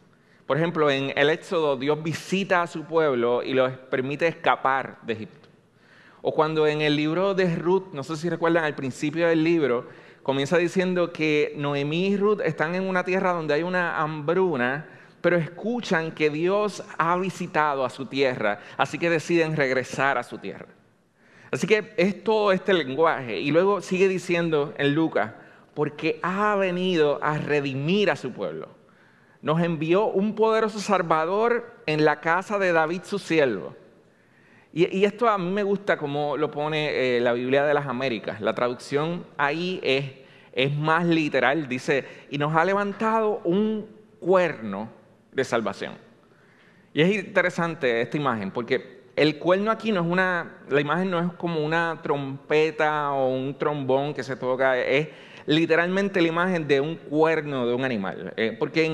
Por 0.49 0.57
ejemplo, 0.57 0.89
en 0.89 1.13
el 1.15 1.29
Éxodo 1.29 1.77
Dios 1.77 2.01
visita 2.01 2.63
a 2.63 2.65
su 2.65 2.85
pueblo 2.85 3.43
y 3.43 3.53
los 3.53 3.71
permite 3.71 4.25
escapar 4.25 4.97
de 5.03 5.13
Egipto. 5.13 5.47
O 6.23 6.33
cuando 6.33 6.65
en 6.65 6.81
el 6.81 6.95
libro 6.95 7.35
de 7.35 7.55
Ruth, 7.55 7.93
no 7.93 8.01
sé 8.01 8.15
si 8.15 8.31
recuerdan 8.31 8.63
al 8.63 8.73
principio 8.73 9.27
del 9.27 9.43
libro, 9.43 9.87
comienza 10.23 10.57
diciendo 10.57 11.13
que 11.13 11.53
Noemí 11.55 12.07
y 12.07 12.17
Ruth 12.17 12.41
están 12.43 12.73
en 12.73 12.89
una 12.89 13.03
tierra 13.03 13.31
donde 13.31 13.53
hay 13.53 13.61
una 13.61 14.01
hambruna, 14.01 14.87
pero 15.21 15.37
escuchan 15.37 16.13
que 16.13 16.31
Dios 16.31 16.83
ha 16.97 17.15
visitado 17.17 17.85
a 17.85 17.91
su 17.91 18.07
tierra, 18.07 18.59
así 18.75 18.97
que 18.97 19.11
deciden 19.11 19.55
regresar 19.55 20.17
a 20.17 20.23
su 20.23 20.39
tierra. 20.39 20.69
Así 21.51 21.67
que 21.67 21.93
es 21.95 22.23
todo 22.23 22.51
este 22.53 22.73
lenguaje. 22.73 23.39
Y 23.39 23.51
luego 23.51 23.81
sigue 23.81 24.07
diciendo 24.07 24.73
en 24.79 24.95
Lucas, 24.95 25.31
porque 25.75 26.19
ha 26.23 26.55
venido 26.55 27.19
a 27.21 27.37
redimir 27.37 28.09
a 28.09 28.15
su 28.15 28.31
pueblo 28.31 28.78
nos 29.41 29.61
envió 29.61 30.05
un 30.05 30.35
poderoso 30.35 30.79
Salvador 30.79 31.81
en 31.85 32.05
la 32.05 32.19
casa 32.19 32.59
de 32.59 32.71
David 32.71 33.01
su 33.03 33.19
siervo. 33.19 33.75
Y, 34.71 35.03
esto 35.03 35.27
a 35.27 35.37
mí 35.37 35.49
me 35.49 35.63
gusta 35.63 35.97
como 35.97 36.37
lo 36.37 36.51
pone 36.51 37.17
eh, 37.17 37.19
la 37.19 37.33
Biblia 37.33 37.65
de 37.65 37.73
las 37.73 37.87
Américas. 37.87 38.39
La 38.39 38.53
traducción 38.53 39.25
ahí 39.35 39.79
es, 39.81 40.05
es 40.53 40.75
más 40.77 41.05
literal. 41.05 41.67
Dice, 41.67 42.05
y 42.29 42.37
nos 42.37 42.55
ha 42.55 42.63
levantado 42.65 43.41
un 43.45 43.87
cuerno 44.19 44.89
de 45.31 45.43
salvación. 45.43 45.93
Y 46.93 47.01
es 47.01 47.25
interesante 47.25 48.01
esta 48.01 48.17
imagen, 48.17 48.51
porque 48.51 48.99
el 49.15 49.37
cuerno 49.37 49.71
aquí 49.71 49.91
no 49.91 50.01
es 50.01 50.07
una, 50.07 50.57
la 50.69 50.81
imagen 50.81 51.09
no 51.09 51.19
es 51.19 51.33
como 51.33 51.65
una 51.65 51.99
trompeta 52.01 53.11
o 53.11 53.29
un 53.29 53.57
trombón 53.57 54.13
que 54.13 54.23
se 54.23 54.35
toca, 54.35 54.77
es 54.77 55.09
literalmente 55.49 56.21
la 56.21 56.27
imagen 56.27 56.67
de 56.67 56.79
un 56.79 56.95
cuerno 56.95 57.65
de 57.65 57.73
un 57.73 57.83
animal. 57.83 58.33
Eh, 58.37 58.55
porque 58.57 58.85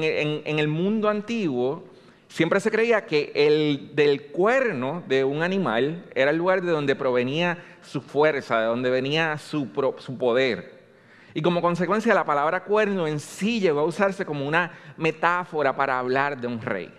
en, 0.45 0.57
el 0.59 0.67
mundo 0.69 1.09
antiguo 1.09 1.83
siempre 2.29 2.61
se 2.61 2.71
creía 2.71 3.05
que 3.05 3.33
el 3.35 3.91
del 3.93 4.27
cuerno 4.27 5.03
de 5.05 5.25
un 5.25 5.43
animal 5.43 6.05
era 6.15 6.31
el 6.31 6.37
lugar 6.37 6.61
de 6.61 6.71
donde 6.71 6.95
provenía 6.95 7.57
su 7.81 7.99
fuerza, 7.99 8.61
de 8.61 8.67
donde 8.67 8.89
venía 8.89 9.37
su, 9.37 9.67
su 9.97 10.17
poder. 10.17 10.85
Y 11.33 11.41
como 11.41 11.61
consecuencia 11.61 12.13
la 12.13 12.23
palabra 12.23 12.63
cuerno 12.63 13.05
en 13.05 13.19
sí 13.19 13.59
llegó 13.59 13.81
a 13.81 13.83
usarse 13.83 14.25
como 14.25 14.47
una 14.47 14.71
metáfora 14.95 15.75
para 15.75 15.99
hablar 15.99 16.39
de 16.39 16.47
un 16.47 16.61
rey 16.61 16.89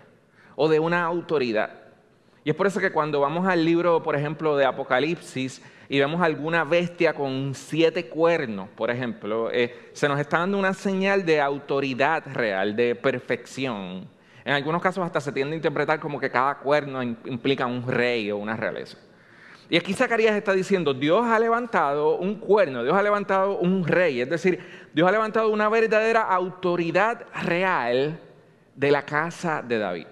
o 0.55 0.69
de 0.69 0.79
una 0.79 1.03
autoridad. 1.03 1.71
Y 2.43 2.51
es 2.51 2.55
por 2.55 2.67
eso 2.67 2.79
que 2.79 2.91
cuando 2.91 3.21
vamos 3.21 3.47
al 3.47 3.65
libro, 3.65 4.03
por 4.03 4.15
ejemplo, 4.15 4.55
de 4.55 4.65
Apocalipsis, 4.65 5.63
y 5.89 5.99
vemos 5.99 6.21
alguna 6.21 6.63
bestia 6.63 7.13
con 7.13 7.53
siete 7.53 8.07
cuernos, 8.07 8.69
por 8.69 8.91
ejemplo, 8.91 9.49
eh, 9.51 9.89
se 9.93 10.07
nos 10.07 10.19
está 10.19 10.39
dando 10.39 10.57
una 10.57 10.73
señal 10.73 11.25
de 11.25 11.39
autoridad 11.39 12.23
real, 12.33 12.75
de 12.75 12.95
perfección. 12.95 14.07
En 14.43 14.53
algunos 14.53 14.81
casos 14.81 15.05
hasta 15.05 15.21
se 15.21 15.31
tiende 15.31 15.53
a 15.53 15.57
interpretar 15.57 15.99
como 15.99 16.19
que 16.19 16.29
cada 16.29 16.55
cuerno 16.59 17.01
implica 17.01 17.65
un 17.65 17.87
rey 17.87 18.31
o 18.31 18.37
una 18.37 18.55
realeza. 18.55 18.97
Y 19.69 19.75
aquí 19.75 19.93
Zacarías 19.93 20.35
está 20.35 20.53
diciendo, 20.53 20.93
Dios 20.93 21.25
ha 21.25 21.37
levantado 21.39 22.17
un 22.17 22.35
cuerno, 22.35 22.83
Dios 22.83 22.95
ha 22.95 23.03
levantado 23.03 23.57
un 23.57 23.85
rey, 23.85 24.21
es 24.21 24.29
decir, 24.29 24.59
Dios 24.93 25.07
ha 25.07 25.11
levantado 25.11 25.49
una 25.49 25.67
verdadera 25.67 26.21
autoridad 26.21 27.25
real 27.43 28.19
de 28.75 28.91
la 28.91 29.03
casa 29.03 29.61
de 29.61 29.77
David, 29.77 30.07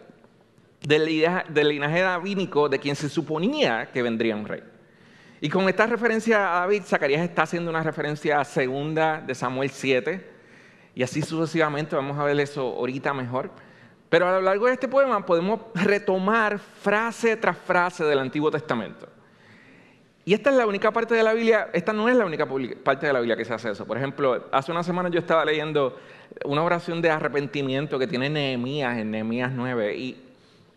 del 0.81 1.69
linaje 1.69 2.01
davínico 2.01 2.67
de 2.67 2.79
quien 2.79 2.95
se 2.97 3.07
suponía 3.07 3.89
que 3.93 4.01
vendría 4.01 4.35
un 4.35 4.45
rey. 4.45 4.74
Y 5.45 5.49
con 5.49 5.69
esta 5.69 5.85
referencia 5.85 6.57
a 6.57 6.61
David, 6.61 6.81
Zacarías 6.81 7.21
está 7.21 7.43
haciendo 7.43 7.69
una 7.69 7.83
referencia 7.83 8.39
a 8.39 8.43
segunda 8.43 9.21
de 9.21 9.35
Samuel 9.35 9.69
7, 9.69 10.27
y 10.95 11.03
así 11.03 11.21
sucesivamente, 11.21 11.95
vamos 11.95 12.17
a 12.17 12.23
ver 12.23 12.39
eso 12.39 12.63
ahorita 12.63 13.13
mejor. 13.13 13.51
Pero 14.09 14.27
a 14.27 14.31
lo 14.31 14.41
largo 14.41 14.65
de 14.65 14.73
este 14.73 14.87
poema 14.87 15.23
podemos 15.23 15.59
retomar 15.75 16.57
frase 16.57 17.37
tras 17.37 17.59
frase 17.59 18.03
del 18.05 18.17
Antiguo 18.17 18.49
Testamento. 18.49 19.07
Y 20.25 20.33
esta 20.33 20.49
es 20.49 20.55
la 20.55 20.65
única 20.65 20.91
parte 20.91 21.13
de 21.13 21.21
la 21.21 21.33
Biblia, 21.33 21.69
esta 21.73 21.93
no 21.93 22.09
es 22.09 22.15
la 22.15 22.25
única 22.25 22.47
parte 22.83 23.05
de 23.05 23.13
la 23.13 23.19
Biblia 23.19 23.37
que 23.37 23.45
se 23.45 23.53
hace 23.53 23.69
eso. 23.69 23.85
Por 23.85 23.97
ejemplo, 23.97 24.47
hace 24.51 24.71
una 24.71 24.81
semana 24.81 25.09
yo 25.09 25.19
estaba 25.19 25.45
leyendo 25.45 25.95
una 26.43 26.63
oración 26.63 27.03
de 27.03 27.11
arrepentimiento 27.11 27.99
que 27.99 28.07
tiene 28.07 28.31
Nehemías 28.31 28.97
en 28.97 29.11
Nehemías 29.11 29.51
9. 29.51 29.95
Y, 29.95 30.23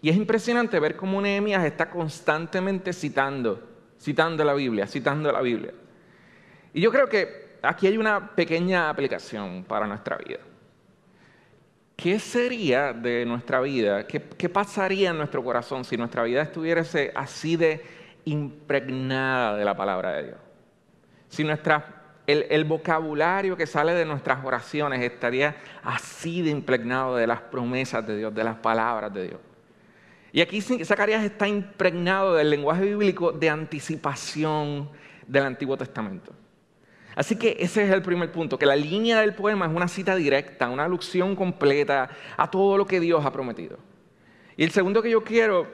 y 0.02 0.10
es 0.10 0.16
impresionante 0.18 0.78
ver 0.78 0.94
cómo 0.94 1.22
Nehemías 1.22 1.64
está 1.64 1.88
constantemente 1.88 2.92
citando 2.92 3.67
citando 4.00 4.44
la 4.44 4.54
Biblia, 4.54 4.86
citando 4.86 5.30
la 5.32 5.40
Biblia. 5.40 5.72
Y 6.72 6.80
yo 6.80 6.90
creo 6.90 7.08
que 7.08 7.58
aquí 7.62 7.86
hay 7.86 7.98
una 7.98 8.34
pequeña 8.34 8.88
aplicación 8.88 9.64
para 9.64 9.86
nuestra 9.86 10.16
vida. 10.16 10.38
¿Qué 11.96 12.20
sería 12.20 12.92
de 12.92 13.26
nuestra 13.26 13.60
vida? 13.60 14.06
¿Qué, 14.06 14.48
pasaría 14.48 15.10
en 15.10 15.18
nuestro 15.18 15.42
corazón 15.42 15.84
si 15.84 15.96
nuestra 15.96 16.22
vida 16.22 16.42
estuviese 16.42 17.10
así 17.14 17.56
de 17.56 17.84
impregnada 18.24 19.56
de 19.56 19.64
la 19.64 19.76
palabra 19.76 20.12
de 20.12 20.22
Dios? 20.26 20.38
Si 21.28 21.42
nuestra, 21.42 22.04
el, 22.28 22.46
el 22.50 22.64
vocabulario 22.64 23.56
que 23.56 23.66
sale 23.66 23.94
de 23.94 24.04
nuestras 24.04 24.44
oraciones 24.44 25.02
estaría 25.02 25.56
así 25.82 26.40
de 26.40 26.50
impregnado 26.50 27.16
de 27.16 27.26
las 27.26 27.40
promesas 27.40 28.06
de 28.06 28.16
Dios, 28.16 28.32
de 28.32 28.44
las 28.44 28.56
palabras 28.56 29.12
de 29.12 29.28
Dios. 29.30 29.40
Y 30.32 30.40
aquí 30.40 30.60
Zacarías 30.60 31.24
está 31.24 31.48
impregnado 31.48 32.34
del 32.34 32.50
lenguaje 32.50 32.84
bíblico 32.84 33.32
de 33.32 33.48
anticipación 33.48 34.90
del 35.26 35.44
Antiguo 35.44 35.76
Testamento. 35.76 36.32
Así 37.14 37.36
que 37.36 37.56
ese 37.58 37.84
es 37.84 37.90
el 37.90 38.02
primer 38.02 38.30
punto, 38.30 38.58
que 38.58 38.66
la 38.66 38.76
línea 38.76 39.20
del 39.20 39.34
poema 39.34 39.66
es 39.66 39.72
una 39.74 39.88
cita 39.88 40.14
directa, 40.14 40.68
una 40.68 40.84
alusión 40.84 41.34
completa 41.34 42.10
a 42.36 42.50
todo 42.50 42.78
lo 42.78 42.86
que 42.86 43.00
Dios 43.00 43.24
ha 43.24 43.32
prometido. 43.32 43.78
Y 44.56 44.64
el 44.64 44.70
segundo 44.70 45.02
que 45.02 45.10
yo 45.10 45.24
quiero 45.24 45.66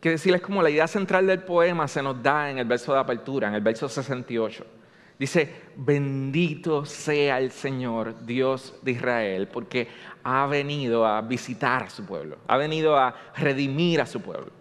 que 0.00 0.10
decirles 0.10 0.42
como 0.42 0.62
la 0.62 0.70
idea 0.70 0.86
central 0.86 1.26
del 1.26 1.42
poema 1.42 1.88
se 1.88 2.02
nos 2.02 2.22
da 2.22 2.50
en 2.50 2.58
el 2.58 2.66
verso 2.66 2.92
de 2.92 2.98
apertura, 2.98 3.48
en 3.48 3.54
el 3.54 3.60
verso 3.60 3.88
68. 3.88 4.77
Dice, 5.18 5.52
bendito 5.74 6.84
sea 6.84 7.38
el 7.40 7.50
Señor, 7.50 8.24
Dios 8.24 8.78
de 8.82 8.92
Israel, 8.92 9.48
porque 9.48 9.88
ha 10.22 10.46
venido 10.46 11.04
a 11.04 11.20
visitar 11.22 11.82
a 11.82 11.90
su 11.90 12.04
pueblo, 12.06 12.38
ha 12.46 12.56
venido 12.56 12.96
a 12.96 13.14
redimir 13.36 14.00
a 14.00 14.06
su 14.06 14.20
pueblo. 14.20 14.52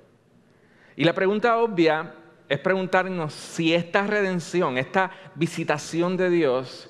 Y 0.95 1.03
la 1.03 1.13
pregunta 1.13 1.57
obvia 1.57 2.15
es 2.49 2.59
preguntarnos 2.59 3.33
si 3.33 3.73
esta 3.73 4.07
redención, 4.07 4.79
esta 4.79 5.11
visitación 5.35 6.17
de 6.17 6.31
Dios, 6.31 6.89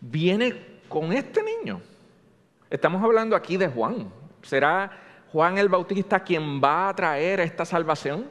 viene 0.00 0.80
con 0.88 1.12
este 1.12 1.40
niño. 1.42 1.80
Estamos 2.68 3.02
hablando 3.02 3.36
aquí 3.36 3.56
de 3.56 3.68
Juan. 3.68 4.10
¿Será 4.42 4.90
Juan 5.30 5.56
el 5.58 5.68
Bautista 5.68 6.18
quien 6.18 6.60
va 6.60 6.88
a 6.88 6.96
traer 6.96 7.38
esta 7.38 7.64
salvación? 7.64 8.28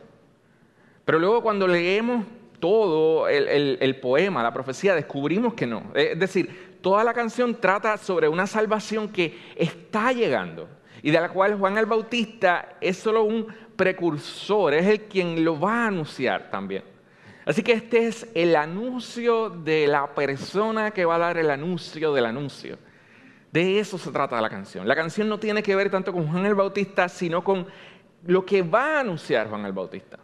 Pero 1.06 1.20
luego 1.20 1.42
cuando 1.42 1.68
leemos 1.68 2.25
todo 2.63 3.27
el, 3.27 4.00
poema, 4.01 4.41
la 4.41 4.53
profecía, 4.53 4.96
descubrimos 4.96 5.53
que 5.53 5.67
no. 5.67 5.91
Es 5.93 6.17
decir, 6.17 6.77
toda 6.82 7.03
la 7.03 7.13
canción 7.13 7.60
trata 7.60 7.98
sobre 7.98 8.29
una 8.29 8.48
salvación 8.48 9.10
que 9.10 9.38
está 9.58 10.13
llegando 10.13 10.70
y 11.01 11.12
de 11.12 11.20
la 11.20 11.27
cual 11.27 11.58
Juan 11.58 11.77
el 11.77 11.88
Bautista 11.88 12.77
es 12.79 12.96
solo 12.96 13.25
un 13.25 13.48
precursor, 13.75 14.75
es 14.75 14.86
el 14.86 15.01
quien 15.01 15.43
lo 15.43 15.60
va 15.60 15.84
a 15.84 15.88
anunciar 15.88 16.50
también. 16.50 16.86
Así 17.46 17.63
que 17.63 17.74
este 17.74 18.08
es 18.08 18.29
el 18.34 18.55
anuncio 18.55 19.50
de 19.50 19.86
la 19.86 20.15
persona 20.15 20.91
que 20.91 21.03
va 21.03 21.15
a 21.15 21.20
dar 21.20 21.38
el 21.38 21.51
anuncio 21.51 22.13
del 22.13 22.27
anuncio. 22.27 22.77
De 23.51 23.77
eso 23.77 23.98
se 23.98 24.10
trata 24.10 24.39
la 24.39 24.50
canción. 24.50 24.88
La 24.88 24.96
canción 24.96 25.27
no 25.27 25.38
tiene 25.38 25.62
que 25.62 25.75
ver 25.75 25.91
tanto 25.91 26.13
con 26.13 26.32
Juan 26.32 26.46
el 26.46 26.55
Bautista, 26.55 27.10
sino 27.10 27.43
con 27.43 27.67
lo 28.25 28.46
que 28.46 28.62
va 28.62 28.96
a 28.96 29.00
anunciar 29.01 29.50
Juan 29.50 29.65
el 29.65 29.74
Bautista. 29.74 30.20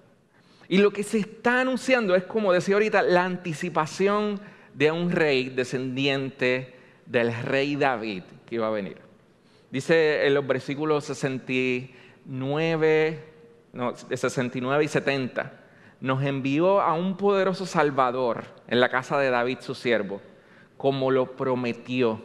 Y 0.70 0.78
lo 0.78 0.92
que 0.92 1.04
se 1.04 1.18
está 1.18 1.60
anunciando 1.62 2.16
es, 2.16 2.24
como 2.24 2.54
decía 2.54 2.76
ahorita, 2.76 3.02
la 3.02 3.26
anticipación 3.26 4.40
de 4.76 4.92
un 4.92 5.12
rey 5.12 5.50
descendiente 5.50 6.76
del 7.08 7.34
rey 7.44 7.76
David 7.76 8.22
que 8.46 8.56
iba 8.56 8.68
a 8.68 8.72
venir. 8.72 8.98
Dice 9.72 10.28
en 10.28 10.36
los 10.36 10.46
versículos 10.46 11.06
69, 11.06 13.24
no, 13.74 13.96
69 13.96 14.84
y 14.84 14.88
70 14.88 15.54
nos 16.02 16.24
envió 16.24 16.82
a 16.82 16.94
un 16.94 17.18
poderoso 17.18 17.66
Salvador 17.66 18.44
en 18.68 18.80
la 18.80 18.90
casa 18.90 19.18
de 19.18 19.32
David, 19.32 19.58
su 19.62 19.74
siervo, 19.76 20.22
como 20.78 21.12
lo 21.12 21.36
prometió 21.36 22.22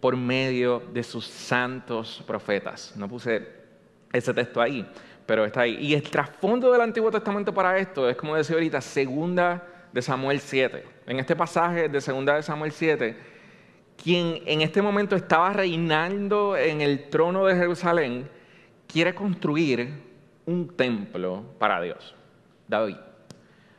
por 0.00 0.16
medio 0.16 0.80
de 0.92 1.02
sus 1.02 1.26
santos 1.26 2.22
profetas. 2.26 2.94
No 2.96 3.08
puse 3.08 3.48
ese 4.12 4.34
texto 4.34 4.60
ahí, 4.60 4.86
pero 5.26 5.44
está 5.44 5.62
ahí. 5.62 5.76
Y 5.80 5.94
el 5.94 6.02
trasfondo 6.02 6.70
del 6.72 6.80
Antiguo 6.80 7.10
Testamento 7.10 7.52
para 7.52 7.78
esto 7.78 8.08
es, 8.08 8.16
como 8.16 8.36
decía 8.36 8.56
ahorita, 8.56 8.80
segunda 8.80 9.62
de 9.92 10.02
Samuel 10.02 10.40
7. 10.40 10.84
En 11.06 11.18
este 11.18 11.36
pasaje 11.36 11.88
de 11.88 12.00
segunda 12.00 12.36
de 12.36 12.42
Samuel 12.42 12.72
7, 12.72 13.16
quien 14.02 14.42
en 14.46 14.62
este 14.62 14.82
momento 14.82 15.16
estaba 15.16 15.52
reinando 15.52 16.56
en 16.56 16.80
el 16.80 17.08
trono 17.10 17.44
de 17.44 17.54
Jerusalén, 17.54 18.28
quiere 18.86 19.14
construir 19.14 19.90
un 20.46 20.68
templo 20.76 21.44
para 21.58 21.80
Dios, 21.80 22.14
David. 22.66 22.96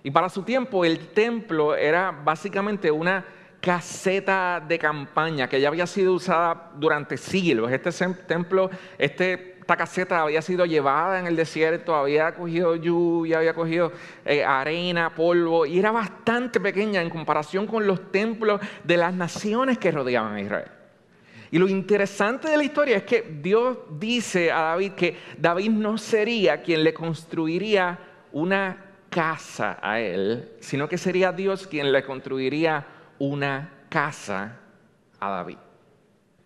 Y 0.03 0.11
para 0.11 0.29
su 0.29 0.43
tiempo 0.43 0.83
el 0.83 0.99
templo 1.09 1.75
era 1.75 2.11
básicamente 2.11 2.91
una 2.91 3.25
caseta 3.61 4.59
de 4.59 4.77
campaña 4.77 5.47
que 5.47 5.61
ya 5.61 5.69
había 5.69 5.87
sido 5.87 6.13
usada 6.13 6.71
durante 6.75 7.15
siglos. 7.15 7.71
Este 7.71 7.91
templo, 8.27 8.69
este, 8.97 9.52
esta 9.63 9.77
caseta 9.77 10.21
había 10.21 10.41
sido 10.41 10.65
llevada 10.65 11.21
en 11.21 11.25
el 11.25 11.37
desierto, 11.37 11.95
había 11.95 12.35
cogido 12.35 12.75
lluvia, 12.75 13.37
había 13.37 13.53
cogido 13.53 13.93
eh, 14.25 14.43
arena, 14.43 15.15
polvo, 15.15 15.65
y 15.65 15.79
era 15.79 15.89
bastante 15.89 16.59
pequeña 16.59 17.01
en 17.01 17.09
comparación 17.09 17.65
con 17.65 17.87
los 17.87 18.11
templos 18.11 18.59
de 18.83 18.97
las 18.97 19.13
naciones 19.13 19.77
que 19.77 19.89
rodeaban 19.89 20.35
a 20.35 20.41
Israel. 20.41 20.67
Y 21.49 21.57
lo 21.59 21.69
interesante 21.69 22.49
de 22.49 22.57
la 22.57 22.63
historia 22.65 22.97
es 22.97 23.03
que 23.03 23.21
Dios 23.41 23.77
dice 23.97 24.51
a 24.51 24.59
David 24.59 24.91
que 24.91 25.17
David 25.37 25.69
no 25.69 25.97
sería 25.97 26.61
quien 26.61 26.83
le 26.83 26.93
construiría 26.93 27.97
una 28.33 28.75
casa 29.09 29.79
a 29.81 30.01
él, 30.01 30.55
sino 30.59 30.89
que 30.89 30.97
sería 30.97 31.31
Dios 31.31 31.67
quien 31.67 31.93
le 31.93 32.03
construiría 32.03 32.85
una 33.17 33.85
casa 33.87 34.57
a 35.21 35.29
David. 35.29 35.62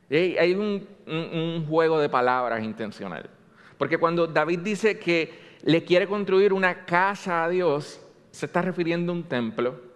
Hay 0.09 0.53
un, 0.53 0.87
un 1.07 1.65
juego 1.67 1.99
de 1.99 2.09
palabras 2.09 2.63
intencional. 2.63 3.29
Porque 3.77 3.97
cuando 3.97 4.27
David 4.27 4.59
dice 4.59 4.97
que 4.97 5.57
le 5.63 5.83
quiere 5.83 6.07
construir 6.07 6.53
una 6.53 6.85
casa 6.85 7.43
a 7.43 7.49
Dios, 7.49 8.01
se 8.31 8.45
está 8.45 8.61
refiriendo 8.61 9.11
a 9.11 9.15
un 9.15 9.23
templo 9.23 9.87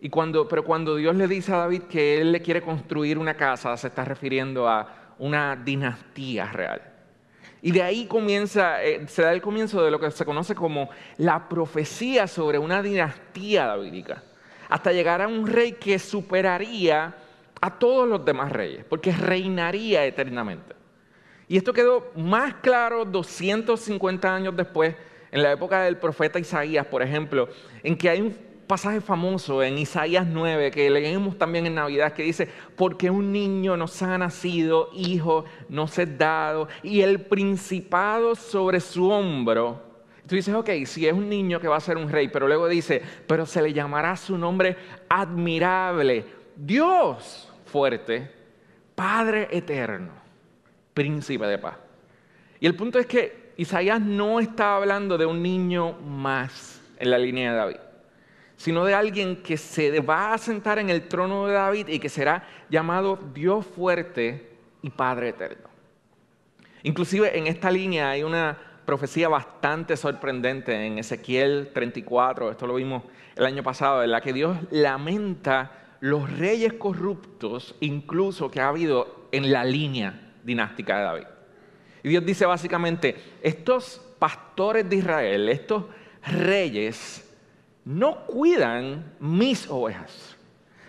y 0.00 0.08
cuando, 0.08 0.48
pero 0.48 0.64
cuando 0.64 0.96
Dios 0.96 1.14
le 1.14 1.28
dice 1.28 1.52
a 1.52 1.58
David 1.58 1.82
que 1.82 2.20
él 2.20 2.32
le 2.32 2.40
quiere 2.40 2.62
construir 2.62 3.18
una 3.18 3.34
casa, 3.34 3.76
se 3.76 3.88
está 3.88 4.02
refiriendo 4.02 4.66
a 4.66 5.14
una 5.18 5.54
dinastía 5.56 6.46
real. 6.46 6.80
Y 7.60 7.72
de 7.72 7.82
ahí 7.82 8.06
comienza, 8.06 8.82
eh, 8.82 9.06
se 9.06 9.20
da 9.20 9.34
el 9.34 9.42
comienzo 9.42 9.84
de 9.84 9.90
lo 9.90 10.00
que 10.00 10.10
se 10.10 10.24
conoce 10.24 10.54
como 10.54 10.88
la 11.18 11.50
profecía 11.50 12.26
sobre 12.26 12.58
una 12.58 12.82
dinastía 12.82 13.66
davídica, 13.66 14.22
hasta 14.70 14.92
llegar 14.92 15.20
a 15.20 15.28
un 15.28 15.46
rey 15.46 15.72
que 15.72 15.98
superaría 15.98 17.14
a 17.60 17.78
todos 17.78 18.08
los 18.08 18.24
demás 18.24 18.52
reyes, 18.52 18.84
porque 18.88 19.12
reinaría 19.12 20.04
eternamente. 20.06 20.74
Y 21.48 21.56
esto 21.56 21.72
quedó 21.72 22.10
más 22.16 22.54
claro 22.62 23.04
250 23.04 24.34
años 24.34 24.56
después, 24.56 24.94
en 25.32 25.42
la 25.42 25.52
época 25.52 25.82
del 25.82 25.96
profeta 25.96 26.38
Isaías, 26.38 26.86
por 26.86 27.02
ejemplo, 27.02 27.48
en 27.82 27.96
que 27.96 28.08
hay 28.08 28.20
un 28.20 28.36
pasaje 28.66 29.00
famoso 29.00 29.62
en 29.62 29.78
Isaías 29.78 30.26
9 30.26 30.70
que 30.70 30.88
leemos 30.88 31.36
también 31.36 31.66
en 31.66 31.74
Navidad 31.74 32.12
que 32.12 32.22
dice, 32.22 32.48
porque 32.76 33.10
un 33.10 33.32
niño 33.32 33.76
nos 33.76 34.00
ha 34.00 34.16
nacido, 34.16 34.90
hijo 34.92 35.44
nos 35.68 35.98
es 35.98 36.16
dado, 36.16 36.68
y 36.82 37.00
el 37.00 37.20
principado 37.20 38.36
sobre 38.36 38.78
su 38.78 39.10
hombro. 39.10 39.82
Tú 40.28 40.36
dices, 40.36 40.54
ok, 40.54 40.70
si 40.86 41.08
es 41.08 41.12
un 41.12 41.28
niño 41.28 41.58
que 41.58 41.66
va 41.66 41.78
a 41.78 41.80
ser 41.80 41.96
un 41.96 42.08
rey, 42.08 42.28
pero 42.28 42.46
luego 42.46 42.68
dice, 42.68 43.02
pero 43.26 43.44
se 43.44 43.60
le 43.60 43.72
llamará 43.72 44.16
su 44.16 44.38
nombre 44.38 44.76
admirable, 45.08 46.24
Dios 46.54 47.49
fuerte, 47.70 48.30
Padre 48.94 49.48
eterno, 49.50 50.12
príncipe 50.92 51.46
de 51.46 51.58
paz. 51.58 51.76
Y 52.60 52.66
el 52.66 52.74
punto 52.74 52.98
es 52.98 53.06
que 53.06 53.52
Isaías 53.56 54.00
no 54.00 54.40
está 54.40 54.76
hablando 54.76 55.16
de 55.16 55.26
un 55.26 55.42
niño 55.42 55.92
más 55.92 56.82
en 56.98 57.10
la 57.10 57.18
línea 57.18 57.52
de 57.52 57.56
David 57.56 57.76
sino 58.60 58.84
de 58.84 58.92
alguien 58.92 59.36
que 59.36 59.56
se 59.56 60.00
va 60.00 60.34
a 60.34 60.38
sentar 60.38 60.78
en 60.78 60.90
el 60.90 61.08
trono 61.08 61.46
de 61.46 61.54
David 61.54 61.88
y 61.88 61.98
que 61.98 62.10
será 62.10 62.46
llamado 62.68 63.18
Dios 63.32 63.64
fuerte 63.64 64.50
y 64.82 64.90
Padre 64.90 65.30
eterno. 65.30 65.70
Inclusive 66.82 67.38
en 67.38 67.46
esta 67.46 67.70
línea 67.70 68.10
hay 68.10 68.22
una 68.22 68.58
profecía 68.84 69.30
bastante 69.30 69.96
sorprendente 69.96 70.74
en 70.74 70.98
Ezequiel 70.98 71.70
34, 71.72 72.50
esto 72.50 72.66
lo 72.66 72.74
vimos 72.74 73.04
el 73.34 73.46
año 73.46 73.62
pasado, 73.62 74.02
en 74.02 74.10
la 74.10 74.20
que 74.20 74.34
Dios 74.34 74.58
lamenta 74.70 75.72
los 76.00 76.30
reyes 76.38 76.72
corruptos 76.74 77.74
incluso 77.80 78.50
que 78.50 78.60
ha 78.60 78.68
habido 78.68 79.28
en 79.32 79.52
la 79.52 79.64
línea 79.64 80.32
dinástica 80.42 80.98
de 80.98 81.04
David. 81.04 81.26
Y 82.02 82.08
Dios 82.08 82.24
dice 82.24 82.46
básicamente, 82.46 83.16
estos 83.42 84.00
pastores 84.18 84.88
de 84.88 84.96
Israel, 84.96 85.48
estos 85.48 85.84
reyes, 86.26 87.26
no 87.84 88.26
cuidan 88.26 89.14
mis 89.20 89.68
ovejas. 89.68 90.36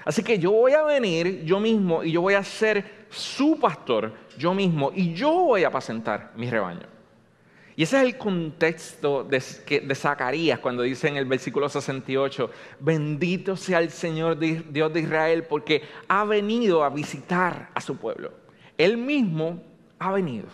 Así 0.03 0.23
que 0.23 0.39
yo 0.39 0.51
voy 0.51 0.73
a 0.73 0.83
venir 0.83 1.43
yo 1.43 1.59
mismo 1.59 2.03
y 2.03 2.11
yo 2.11 2.21
voy 2.21 2.33
a 2.33 2.43
ser 2.43 3.05
su 3.09 3.59
pastor 3.59 4.13
yo 4.37 4.53
mismo 4.53 4.91
y 4.95 5.13
yo 5.13 5.31
voy 5.31 5.63
a 5.63 5.67
apacentar 5.67 6.31
mi 6.35 6.49
rebaño. 6.49 6.87
Y 7.75 7.83
ese 7.83 7.97
es 7.97 8.03
el 8.03 8.17
contexto 8.17 9.23
de, 9.23 9.39
Zacarías 9.95 10.59
cuando 10.59 10.83
dice 10.83 11.07
en 11.07 11.17
el 11.17 11.25
versículo 11.25 11.69
68, 11.69 12.49
bendito 12.79 13.55
sea 13.55 13.79
el 13.79 13.89
Señor 13.89 14.37
Dios 14.37 14.93
de 14.93 14.99
Israel 14.99 15.43
porque 15.49 15.83
ha 16.07 16.23
venido 16.25 16.83
a 16.83 16.89
visitar 16.89 17.69
a 17.73 17.81
su 17.81 17.97
pueblo. 17.97 18.33
Él 18.77 18.97
mismo 18.97 19.63
ha 19.99 20.11
venido. 20.11 20.47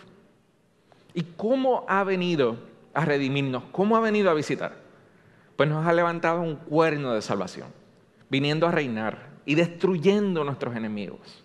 ¿Y 1.14 1.22
cómo 1.36 1.84
ha 1.88 2.04
venido 2.04 2.56
a 2.94 3.04
redimirnos? 3.04 3.64
¿Cómo 3.72 3.96
ha 3.96 4.00
venido 4.00 4.30
a 4.30 4.34
visitar? 4.34 4.88
pues 5.58 5.68
nos 5.68 5.84
ha 5.84 5.92
levantado 5.92 6.40
un 6.40 6.54
cuerno 6.54 7.14
de 7.14 7.20
salvación, 7.20 7.66
viniendo 8.30 8.68
a 8.68 8.70
reinar 8.70 9.30
y 9.44 9.56
destruyendo 9.56 10.44
nuestros 10.44 10.76
enemigos. 10.76 11.42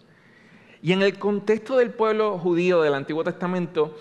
Y 0.83 0.93
en 0.93 1.01
el 1.01 1.17
contexto 1.17 1.77
del 1.77 1.89
pueblo 1.89 2.37
judío 2.37 2.83
del 2.83 2.93
Antiguo 2.93 3.23
Testamento, 3.23 3.97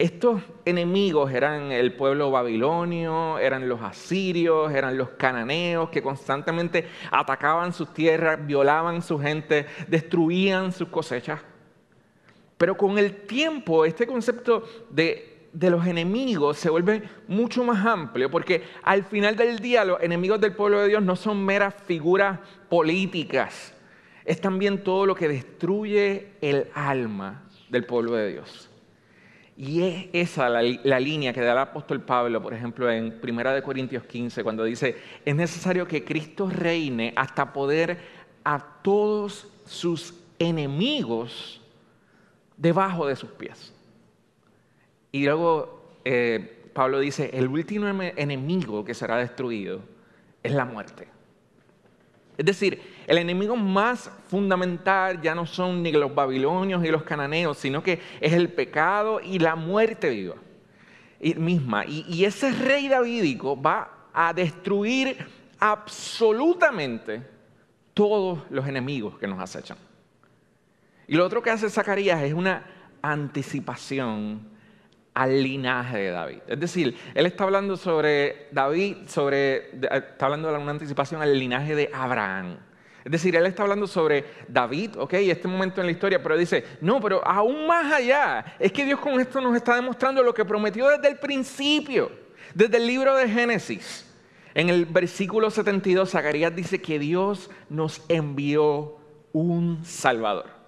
estos 0.00 0.42
enemigos 0.64 1.30
eran 1.30 1.72
el 1.72 1.92
pueblo 1.94 2.30
babilonio, 2.30 3.38
eran 3.38 3.68
los 3.68 3.82
asirios, 3.82 4.72
eran 4.72 4.96
los 4.96 5.10
cananeos 5.10 5.90
que 5.90 6.02
constantemente 6.02 6.88
atacaban 7.10 7.74
sus 7.74 7.92
tierras, 7.92 8.44
violaban 8.46 9.02
su 9.02 9.18
gente, 9.18 9.66
destruían 9.88 10.72
sus 10.72 10.88
cosechas. 10.88 11.40
Pero 12.56 12.78
con 12.78 12.96
el 12.98 13.26
tiempo, 13.26 13.84
este 13.84 14.06
concepto 14.06 14.64
de 14.88 15.30
de 15.52 15.68
los 15.70 15.86
enemigos 15.86 16.58
se 16.58 16.70
vuelve 16.70 17.02
mucho 17.26 17.64
más 17.64 17.84
amplio, 17.84 18.30
porque 18.30 18.62
al 18.82 19.04
final 19.04 19.36
del 19.36 19.58
día 19.58 19.84
los 19.84 20.00
enemigos 20.00 20.40
del 20.40 20.54
pueblo 20.54 20.80
de 20.80 20.88
Dios 20.88 21.02
no 21.02 21.16
son 21.16 21.44
meras 21.44 21.74
figuras 21.86 22.38
políticas, 22.68 23.74
es 24.24 24.40
también 24.40 24.84
todo 24.84 25.06
lo 25.06 25.14
que 25.14 25.28
destruye 25.28 26.34
el 26.40 26.68
alma 26.72 27.42
del 27.68 27.84
pueblo 27.84 28.12
de 28.12 28.32
Dios. 28.32 28.69
Y 29.56 29.82
es 29.82 30.08
esa 30.12 30.48
la, 30.48 31.00
línea 31.00 31.32
que 31.32 31.40
da 31.40 31.52
el 31.52 31.58
apóstol 31.58 32.00
Pablo, 32.00 32.42
por 32.42 32.54
ejemplo, 32.54 32.90
en 32.90 33.20
1 33.22 33.62
Corintios 33.62 34.04
15, 34.04 34.42
cuando 34.42 34.64
dice, 34.64 34.96
es 35.24 35.34
necesario 35.34 35.86
que 35.86 36.04
Cristo 36.04 36.48
reine 36.48 37.12
hasta 37.16 37.52
poder 37.52 37.98
a 38.44 38.58
todos 38.82 39.48
sus 39.66 40.14
enemigos 40.38 41.60
debajo 42.56 43.06
de 43.06 43.16
sus 43.16 43.30
pies. 43.30 43.74
Y 45.12 45.24
luego 45.24 45.98
eh, 46.04 46.70
Pablo 46.72 46.98
dice, 47.00 47.30
el 47.34 47.48
último 47.48 47.86
enemigo 48.16 48.84
que 48.84 48.94
será 48.94 49.16
destruido 49.16 49.80
es 50.42 50.52
la 50.52 50.64
muerte. 50.64 51.08
Es 52.40 52.46
decir, 52.46 52.80
el 53.06 53.18
enemigo 53.18 53.54
más 53.54 54.10
fundamental 54.28 55.20
ya 55.20 55.34
no 55.34 55.44
son 55.44 55.82
ni 55.82 55.92
los 55.92 56.14
babilonios 56.14 56.80
ni 56.80 56.88
los 56.88 57.02
cananeos, 57.02 57.58
sino 57.58 57.82
que 57.82 58.00
es 58.18 58.32
el 58.32 58.48
pecado 58.48 59.20
y 59.20 59.38
la 59.38 59.56
muerte 59.56 60.08
viva 60.08 60.36
misma. 61.36 61.84
Y, 61.84 62.06
y 62.08 62.24
ese 62.24 62.50
rey 62.50 62.88
davídico 62.88 63.60
va 63.60 64.06
a 64.14 64.32
destruir 64.32 65.18
absolutamente 65.58 67.22
todos 67.92 68.38
los 68.48 68.66
enemigos 68.66 69.18
que 69.18 69.26
nos 69.26 69.38
acechan. 69.38 69.76
Y 71.06 71.16
lo 71.16 71.26
otro 71.26 71.42
que 71.42 71.50
hace 71.50 71.68
Zacarías 71.68 72.22
es 72.22 72.32
una 72.32 72.64
anticipación 73.02 74.48
al 75.20 75.42
linaje 75.42 75.98
de 75.98 76.10
David. 76.12 76.38
Es 76.46 76.58
decir, 76.58 76.96
él 77.14 77.26
está 77.26 77.44
hablando 77.44 77.76
sobre 77.76 78.46
David, 78.52 79.06
sobre, 79.06 79.68
está 79.78 80.24
hablando 80.24 80.50
de 80.50 80.56
una 80.56 80.70
anticipación 80.70 81.20
al 81.20 81.38
linaje 81.38 81.74
de 81.74 81.90
Abraham. 81.92 82.56
Es 83.04 83.12
decir, 83.12 83.36
él 83.36 83.44
está 83.44 83.64
hablando 83.64 83.86
sobre 83.86 84.24
David, 84.48 84.92
ok, 84.96 85.12
este 85.12 85.46
momento 85.46 85.82
en 85.82 85.88
la 85.88 85.92
historia, 85.92 86.22
pero 86.22 86.38
dice, 86.38 86.64
no, 86.80 87.02
pero 87.02 87.20
aún 87.22 87.66
más 87.66 87.92
allá, 87.92 88.56
es 88.58 88.72
que 88.72 88.86
Dios 88.86 88.98
con 88.98 89.20
esto 89.20 89.42
nos 89.42 89.54
está 89.54 89.74
demostrando 89.74 90.22
lo 90.22 90.32
que 90.32 90.46
prometió 90.46 90.88
desde 90.88 91.08
el 91.08 91.18
principio, 91.18 92.10
desde 92.54 92.78
el 92.78 92.86
libro 92.86 93.14
de 93.14 93.28
Génesis. 93.28 94.10
En 94.54 94.70
el 94.70 94.86
versículo 94.86 95.50
72, 95.50 96.08
Zacarías 96.08 96.56
dice 96.56 96.80
que 96.80 96.98
Dios 96.98 97.50
nos 97.68 98.02
envió 98.08 98.96
un 99.34 99.84
Salvador 99.84 100.59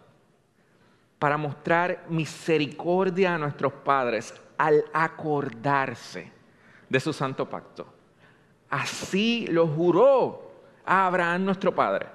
para 1.22 1.36
mostrar 1.36 2.04
misericordia 2.08 3.36
a 3.36 3.38
nuestros 3.38 3.72
padres 3.72 4.34
al 4.58 4.84
acordarse 4.92 6.32
de 6.88 6.98
su 6.98 7.12
santo 7.12 7.48
pacto. 7.48 7.86
Así 8.68 9.46
lo 9.48 9.68
juró 9.68 10.50
a 10.84 11.06
Abraham 11.06 11.44
nuestro 11.44 11.72
padre. 11.72 12.08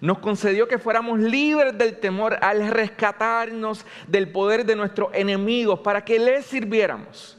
Nos 0.00 0.18
concedió 0.18 0.66
que 0.66 0.80
fuéramos 0.80 1.20
libres 1.20 1.78
del 1.78 2.00
temor 2.00 2.36
al 2.42 2.68
rescatarnos 2.68 3.86
del 4.08 4.32
poder 4.32 4.66
de 4.66 4.74
nuestros 4.74 5.10
enemigos 5.14 5.78
para 5.78 6.04
que 6.04 6.18
les 6.18 6.44
sirviéramos 6.44 7.37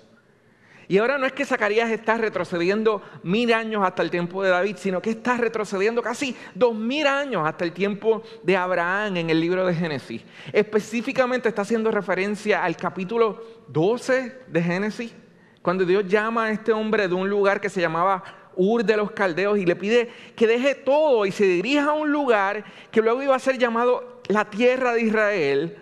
y 0.89 0.97
ahora 0.97 1.19
no 1.19 1.27
es 1.27 1.33
que 1.33 1.45
Zacarías 1.45 1.91
está 1.91 2.17
retrocediendo 2.17 3.03
mil 3.21 3.53
años 3.53 3.83
hasta 3.85 4.01
el 4.01 4.09
tiempo 4.09 4.41
de 4.41 4.49
David, 4.49 4.75
sino 4.79 5.03
que 5.03 5.11
está 5.11 5.37
retrocediendo 5.37 6.01
casi 6.01 6.35
dos 6.55 6.73
mil 6.73 7.05
años 7.05 7.47
hasta 7.47 7.63
el 7.63 7.73
tiempo 7.73 8.23
de 8.41 8.57
Abraham 8.57 9.17
en 9.17 9.29
el 9.29 9.39
libro 9.39 9.67
de 9.67 9.75
Génesis. 9.75 10.23
Específicamente 10.51 11.47
está 11.47 11.61
haciendo 11.61 11.91
referencia 11.91 12.63
al 12.63 12.75
capítulo 12.75 13.39
12 13.67 14.35
de 14.47 14.63
Génesis, 14.63 15.13
cuando 15.61 15.85
Dios 15.85 16.07
llama 16.07 16.45
a 16.45 16.51
este 16.51 16.73
hombre 16.73 17.07
de 17.07 17.13
un 17.13 17.29
lugar 17.29 17.61
que 17.61 17.69
se 17.69 17.81
llamaba 17.81 18.23
Ur 18.55 18.83
de 18.83 18.97
los 18.97 19.11
Caldeos 19.11 19.59
y 19.59 19.67
le 19.67 19.75
pide 19.75 20.09
que 20.35 20.47
deje 20.47 20.73
todo 20.73 21.27
y 21.27 21.31
se 21.31 21.43
dirija 21.43 21.91
a 21.91 21.93
un 21.93 22.11
lugar 22.11 22.65
que 22.89 23.03
luego 23.03 23.21
iba 23.21 23.35
a 23.35 23.39
ser 23.39 23.59
llamado 23.59 24.23
la 24.27 24.49
tierra 24.49 24.93
de 24.93 25.03
Israel 25.03 25.77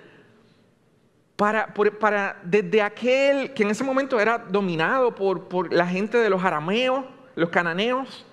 para, 1.38 2.40
desde 2.44 2.82
aquel 2.82 3.54
que 3.54 3.64
en 3.64 3.70
ese 3.70 3.84
momento 3.84 4.20
era 4.20 4.40
dominado 4.40 5.14
por, 5.14 5.48
por 5.48 5.72
la 5.72 5.88
gente 5.88 6.18
de 6.18 6.30
los 6.30 6.44
arameos, 6.44 7.06
los 7.36 7.50
cananeos, 7.50 8.26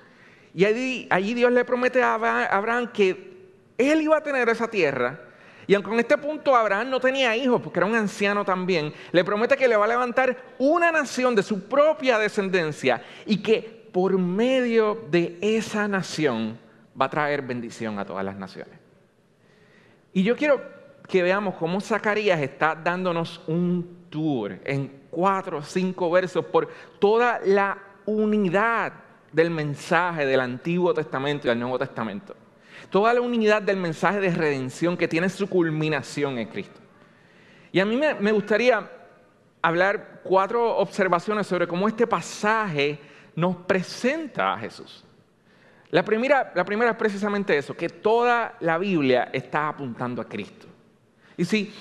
y 0.55 0.65
allí, 0.65 1.07
allí 1.11 1.35
Dios 1.35 1.53
le 1.53 1.65
promete 1.65 2.03
a 2.03 2.15
Abraham 2.15 2.91
que 2.93 3.35
él 3.77 4.03
iba 4.03 4.17
a 4.17 4.23
tener 4.23 4.49
esa 4.49 4.69
tierra. 4.69 5.21
Y 5.67 5.75
aunque 5.75 5.91
en 5.91 6.01
este 6.01 6.17
punto 6.17 6.55
Abraham 6.55 6.91
no 6.91 7.01
tenía 7.01 7.37
hijos, 7.37 7.61
porque 7.61 7.79
era 7.79 7.87
un 7.87 7.95
anciano 7.95 8.45
también, 8.45 8.93
le 9.13 9.25
promete 9.25 9.57
que 9.57 9.69
le 9.69 9.77
va 9.77 9.85
a 9.85 9.89
levantar 9.89 10.37
una 10.59 10.93
nación 10.93 11.35
de 11.35 11.43
su 11.43 11.69
propia 11.69 12.19
descendencia 12.19 13.03
y 13.27 13.43
que 13.43 13.89
por 13.93 14.19
medio 14.19 15.07
de 15.11 15.39
esa 15.41 15.89
nación 15.89 16.59
va 17.01 17.07
a 17.07 17.11
traer 17.11 17.43
bendición 17.43 17.99
a 17.99 18.05
todas 18.05 18.25
las 18.25 18.37
naciones. 18.37 18.79
Y 20.13 20.23
yo 20.23 20.37
quiero 20.37 20.74
que 21.09 21.23
veamos 21.23 21.55
cómo 21.57 21.81
Zacarías 21.81 22.41
está 22.41 22.75
dándonos 22.75 23.41
un 23.47 24.07
tour 24.11 24.59
en 24.65 25.05
cuatro 25.11 25.59
o 25.59 25.63
cinco 25.63 26.11
versos 26.11 26.45
por 26.47 26.69
toda 26.99 27.41
la 27.45 27.79
unidad 28.07 28.93
del 29.33 29.51
mensaje 29.51 30.27
del 30.27 30.41
Antiguo 30.41 30.95
Testamento 30.95 31.47
y 31.47 31.51
del 31.51 31.59
Nuevo 31.59 31.79
Testamento. 31.79 32.35
Toda 32.91 33.13
la 33.13 33.21
unidad 33.21 33.63
del 33.63 33.77
mensaje 33.77 34.21
de 34.21 34.31
redención 34.31 34.97
que 34.97 35.09
tiene 35.09 35.29
su 35.29 35.49
culminación 35.49 36.39
en 36.39 36.49
Cristo. 36.49 36.81
Y 37.73 37.81
a 37.81 37.85
mí 37.85 37.97
me, 37.97 38.33
gustaría 38.33 38.89
hablar 39.61 40.21
cuatro 40.23 40.77
observaciones 40.77 41.47
sobre 41.47 41.67
cómo 41.67 41.89
este 41.89 42.07
pasaje 42.07 43.01
nos 43.35 43.57
presenta 43.57 44.55
a 44.55 44.59
Jesús. 44.59 45.05
La 45.91 46.05
primera, 46.05 46.53
la 46.55 46.65
primera 46.65 46.93
es 46.93 46.97
precisamente 46.97 47.57
eso, 47.57 47.77
que 47.77 47.89
toda 47.89 48.57
la 48.61 48.79
Biblia 48.79 49.31
está 49.33 49.69
apuntando 49.69 50.23
a 50.23 50.29
Cristo. 50.29 50.69
Y 51.37 51.45
si 51.45 51.73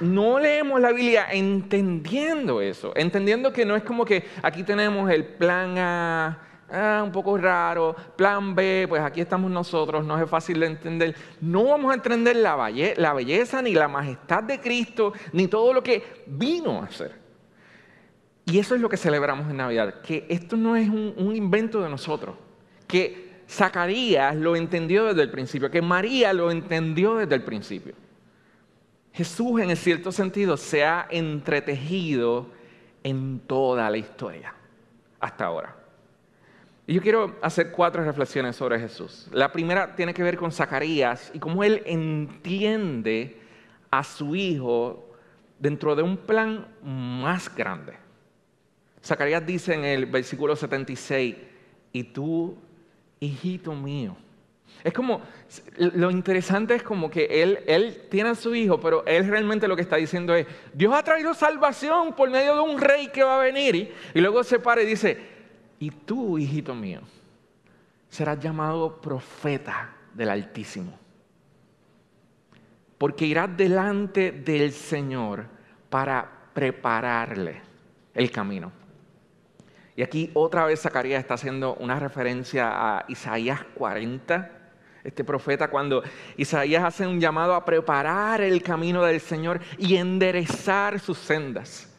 no 0.00 0.38
leemos 0.38 0.80
la 0.80 0.92
Biblia 0.92 1.26
entendiendo 1.30 2.60
eso, 2.60 2.92
entendiendo 2.94 3.52
que 3.52 3.64
no 3.64 3.76
es 3.76 3.82
como 3.82 4.04
que 4.04 4.24
aquí 4.42 4.62
tenemos 4.62 5.10
el 5.10 5.24
plan 5.24 5.78
A, 5.78 6.38
ah, 6.70 7.02
un 7.04 7.12
poco 7.12 7.38
raro, 7.38 7.96
plan 8.16 8.54
B, 8.54 8.86
pues 8.88 9.02
aquí 9.02 9.20
estamos 9.20 9.50
nosotros, 9.50 10.04
no 10.04 10.22
es 10.22 10.28
fácil 10.28 10.60
de 10.60 10.66
entender. 10.66 11.14
No 11.40 11.64
vamos 11.64 11.92
a 11.92 11.94
entender 11.94 12.36
la, 12.36 12.54
belleza 13.14 13.62
ni 13.62 13.72
la 13.72 13.88
majestad 13.88 14.42
de 14.42 14.60
Cristo, 14.60 15.12
ni 15.32 15.46
todo 15.48 15.72
lo 15.72 15.82
que 15.82 16.24
vino 16.26 16.82
a 16.82 16.84
hacer. 16.84 17.26
Y 18.44 18.58
eso 18.58 18.74
es 18.74 18.80
lo 18.80 18.88
que 18.88 18.96
celebramos 18.96 19.50
en 19.50 19.56
Navidad, 19.56 20.02
que 20.02 20.26
esto 20.28 20.56
no 20.56 20.76
es 20.76 20.88
un 20.88 21.34
invento 21.34 21.80
de 21.80 21.88
nosotros, 21.88 22.36
que 22.86 23.40
Zacarías 23.48 24.36
lo 24.36 24.54
entendió 24.54 25.06
desde 25.06 25.22
el 25.22 25.30
principio, 25.30 25.70
que 25.70 25.82
María 25.82 26.32
lo 26.32 26.50
entendió 26.50 27.16
desde 27.16 27.34
el 27.34 27.42
principio. 27.42 27.94
Jesús 29.16 29.62
en 29.62 29.74
cierto 29.76 30.12
sentido 30.12 30.58
se 30.58 30.84
ha 30.84 31.06
entretejido 31.08 32.48
en 33.02 33.40
toda 33.40 33.88
la 33.88 33.96
historia 33.96 34.52
hasta 35.18 35.46
ahora. 35.46 35.74
Y 36.86 36.92
yo 36.92 37.00
quiero 37.00 37.34
hacer 37.40 37.72
cuatro 37.72 38.04
reflexiones 38.04 38.56
sobre 38.56 38.78
Jesús. 38.78 39.26
La 39.32 39.50
primera 39.50 39.96
tiene 39.96 40.12
que 40.12 40.22
ver 40.22 40.36
con 40.36 40.52
Zacarías 40.52 41.30
y 41.32 41.38
cómo 41.38 41.64
él 41.64 41.82
entiende 41.86 43.40
a 43.90 44.04
su 44.04 44.36
hijo 44.36 45.08
dentro 45.58 45.96
de 45.96 46.02
un 46.02 46.18
plan 46.18 46.68
más 46.82 47.52
grande. 47.54 47.94
Zacarías 49.02 49.46
dice 49.46 49.72
en 49.72 49.86
el 49.86 50.04
versículo 50.04 50.54
76, 50.54 51.36
y 51.90 52.04
tú, 52.04 52.58
hijito 53.18 53.74
mío, 53.74 54.14
es 54.86 54.92
como, 54.92 55.20
lo 55.78 56.12
interesante 56.12 56.76
es 56.76 56.82
como 56.84 57.10
que 57.10 57.42
él, 57.42 57.58
él 57.66 58.02
tiene 58.08 58.28
a 58.28 58.34
su 58.36 58.54
hijo, 58.54 58.78
pero 58.78 59.04
él 59.04 59.26
realmente 59.26 59.66
lo 59.66 59.74
que 59.74 59.82
está 59.82 59.96
diciendo 59.96 60.32
es, 60.32 60.46
Dios 60.72 60.94
ha 60.94 61.02
traído 61.02 61.34
salvación 61.34 62.12
por 62.12 62.30
medio 62.30 62.54
de 62.54 62.60
un 62.60 62.80
rey 62.80 63.08
que 63.08 63.24
va 63.24 63.34
a 63.34 63.42
venir. 63.42 63.74
Y, 63.74 63.92
y 64.14 64.20
luego 64.20 64.44
se 64.44 64.60
para 64.60 64.82
y 64.82 64.86
dice, 64.86 65.18
y 65.80 65.90
tú, 65.90 66.38
hijito 66.38 66.72
mío, 66.72 67.00
serás 68.08 68.38
llamado 68.38 69.00
profeta 69.00 69.92
del 70.14 70.28
Altísimo. 70.28 70.96
Porque 72.96 73.26
irás 73.26 73.56
delante 73.56 74.30
del 74.30 74.70
Señor 74.70 75.46
para 75.90 76.30
prepararle 76.54 77.60
el 78.14 78.30
camino. 78.30 78.70
Y 79.96 80.02
aquí 80.02 80.30
otra 80.34 80.64
vez 80.64 80.82
Zacarías 80.82 81.18
está 81.18 81.34
haciendo 81.34 81.74
una 81.74 81.98
referencia 81.98 82.68
a 82.70 83.04
Isaías 83.08 83.64
40, 83.74 84.55
este 85.06 85.24
profeta, 85.24 85.68
cuando 85.68 86.02
Isaías 86.36 86.82
hace 86.82 87.06
un 87.06 87.20
llamado 87.20 87.54
a 87.54 87.64
preparar 87.64 88.40
el 88.40 88.62
camino 88.62 89.04
del 89.04 89.20
Señor 89.20 89.60
y 89.78 89.96
enderezar 89.96 90.98
sus 90.98 91.18
sendas. 91.18 91.92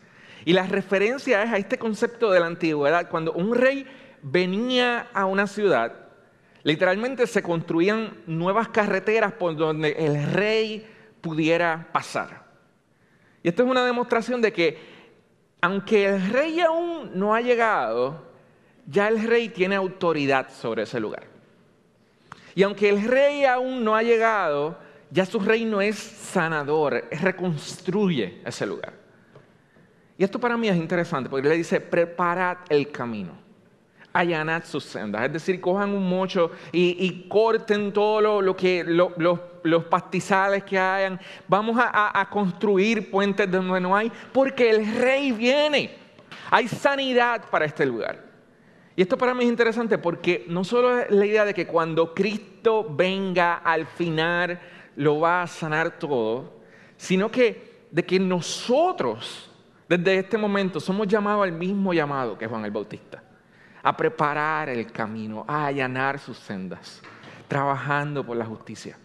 Y 0.44 0.54
la 0.54 0.68
referencia 0.68 1.42
es 1.44 1.52
a 1.52 1.58
este 1.58 1.78
concepto 1.78 2.32
de 2.32 2.40
la 2.40 2.48
antigüedad, 2.48 3.10
cuando 3.10 3.32
un 3.34 3.56
rey 3.56 3.88
venía 4.22 5.08
a 5.14 5.26
una 5.26 5.48
ciudad, 5.48 5.94
literalmente 6.64 7.28
se 7.28 7.42
construían 7.42 8.14
nuevas 8.28 8.68
carreteras 8.68 9.32
por 9.34 9.56
donde 9.56 9.92
el 9.92 10.32
rey 10.34 10.86
pudiera 11.22 11.88
pasar. 11.92 12.46
Y 13.42 13.50
esto 13.50 13.64
es 13.64 13.70
una 13.70 13.86
demostración 13.86 14.42
de 14.42 14.52
que 14.52 14.98
aunque 15.62 16.06
el 16.06 16.30
rey 16.30 16.60
aún 16.60 17.12
no 17.14 17.34
ha 17.34 17.42
llegado, 17.42 18.28
ya 18.86 19.08
el 19.08 19.24
rey 19.24 19.50
tiene 19.50 19.76
autoridad 19.76 20.50
sobre 20.50 20.84
ese 20.84 21.00
lugar. 21.00 21.37
Y 22.58 22.64
aunque 22.64 22.90
el 22.90 23.04
rey 23.04 23.46
aún 23.46 23.84
no 23.84 23.96
ha 23.96 24.02
llegado, 24.02 24.76
ya 25.12 25.28
su 25.28 25.40
reino 25.40 25.80
es 25.80 25.96
sanador, 25.96 27.08
reconstruye 27.12 28.42
ese 28.44 28.66
lugar. 28.66 28.94
Y 30.18 30.24
esto 30.24 30.40
para 30.40 30.58
mí 30.58 30.68
es 30.68 30.76
interesante 30.76 31.30
porque 31.30 31.48
le 31.48 31.56
dice, 31.56 31.80
preparad 31.80 32.58
el 32.68 32.92
camino, 32.92 33.34
allanad 34.12 34.64
sus 34.64 34.86
sendas. 34.86 35.24
Es 35.26 35.34
decir, 35.34 35.62
cojan 35.62 35.92
un 35.92 36.10
mocho 36.10 36.50
y, 36.72 37.28
corten 37.30 37.94
todo 37.94 38.42
lo, 38.42 38.56
que, 38.56 38.84
los 38.84 39.84
pastizales 39.84 40.64
que 40.64 40.80
hayan. 40.80 41.20
Vamos 41.48 41.78
a, 41.80 42.20
a 42.20 42.28
construir 42.28 43.12
puentes 43.12 43.52
donde 43.52 43.80
no 43.80 43.96
hay, 43.96 44.12
porque 44.34 44.72
el 44.72 44.96
rey 44.96 45.32
viene. 45.32 45.96
Hay 46.50 46.68
sanidad 46.68 47.44
para 47.52 47.66
este 47.66 47.86
lugar. 47.86 48.27
Y 48.98 49.04
esto 49.04 49.16
para 49.16 49.36
mí 49.36 49.44
es 49.44 49.50
interesante 49.50 50.00
porque 50.00 50.44
no 50.50 50.64
solo 50.64 50.98
es 50.98 51.12
la 51.12 51.24
idea 51.24 51.46
de 51.46 51.54
que 51.54 51.68
cuando 51.68 52.16
Cristo 52.16 52.84
venga 52.90 53.58
al 53.58 53.86
final 53.86 54.60
lo 54.96 55.20
va 55.20 55.44
a 55.44 55.48
sanar 55.48 56.00
todo, 56.00 56.64
sino 56.98 57.30
que 57.30 57.86
de 57.92 58.04
que 58.04 58.20
nosotros 58.20 59.52
desde 59.88 60.18
este 60.18 60.36
momento 60.36 60.80
somos 60.80 61.08
llamados 61.08 61.44
al 61.44 61.52
mismo 61.52 61.94
llamado 61.94 62.40
que 62.40 62.48
Juan 62.48 62.66
el 62.66 62.72
Bautista, 62.72 63.22
a 63.84 63.96
preparar 63.96 64.68
el 64.70 64.92
camino, 64.92 65.46
a 65.48 65.68
allanar 65.68 66.18
sus 66.18 66.40
sendas, 66.40 67.04
trabajando 67.48 68.26
por 68.26 68.36
la 68.36 68.46
justicia, 68.46 68.98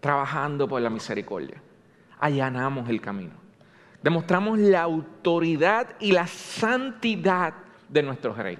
trabajando 0.00 0.66
por 0.66 0.80
la 0.80 0.88
misericordia. 0.88 1.62
Allanamos 2.20 2.88
el 2.88 3.02
camino. 3.02 3.34
Demostramos 4.02 4.58
la 4.58 4.80
autoridad 4.80 5.94
y 6.00 6.12
la 6.12 6.26
santidad 6.26 7.52
de 7.86 8.02
nuestro 8.02 8.32
rey. 8.32 8.58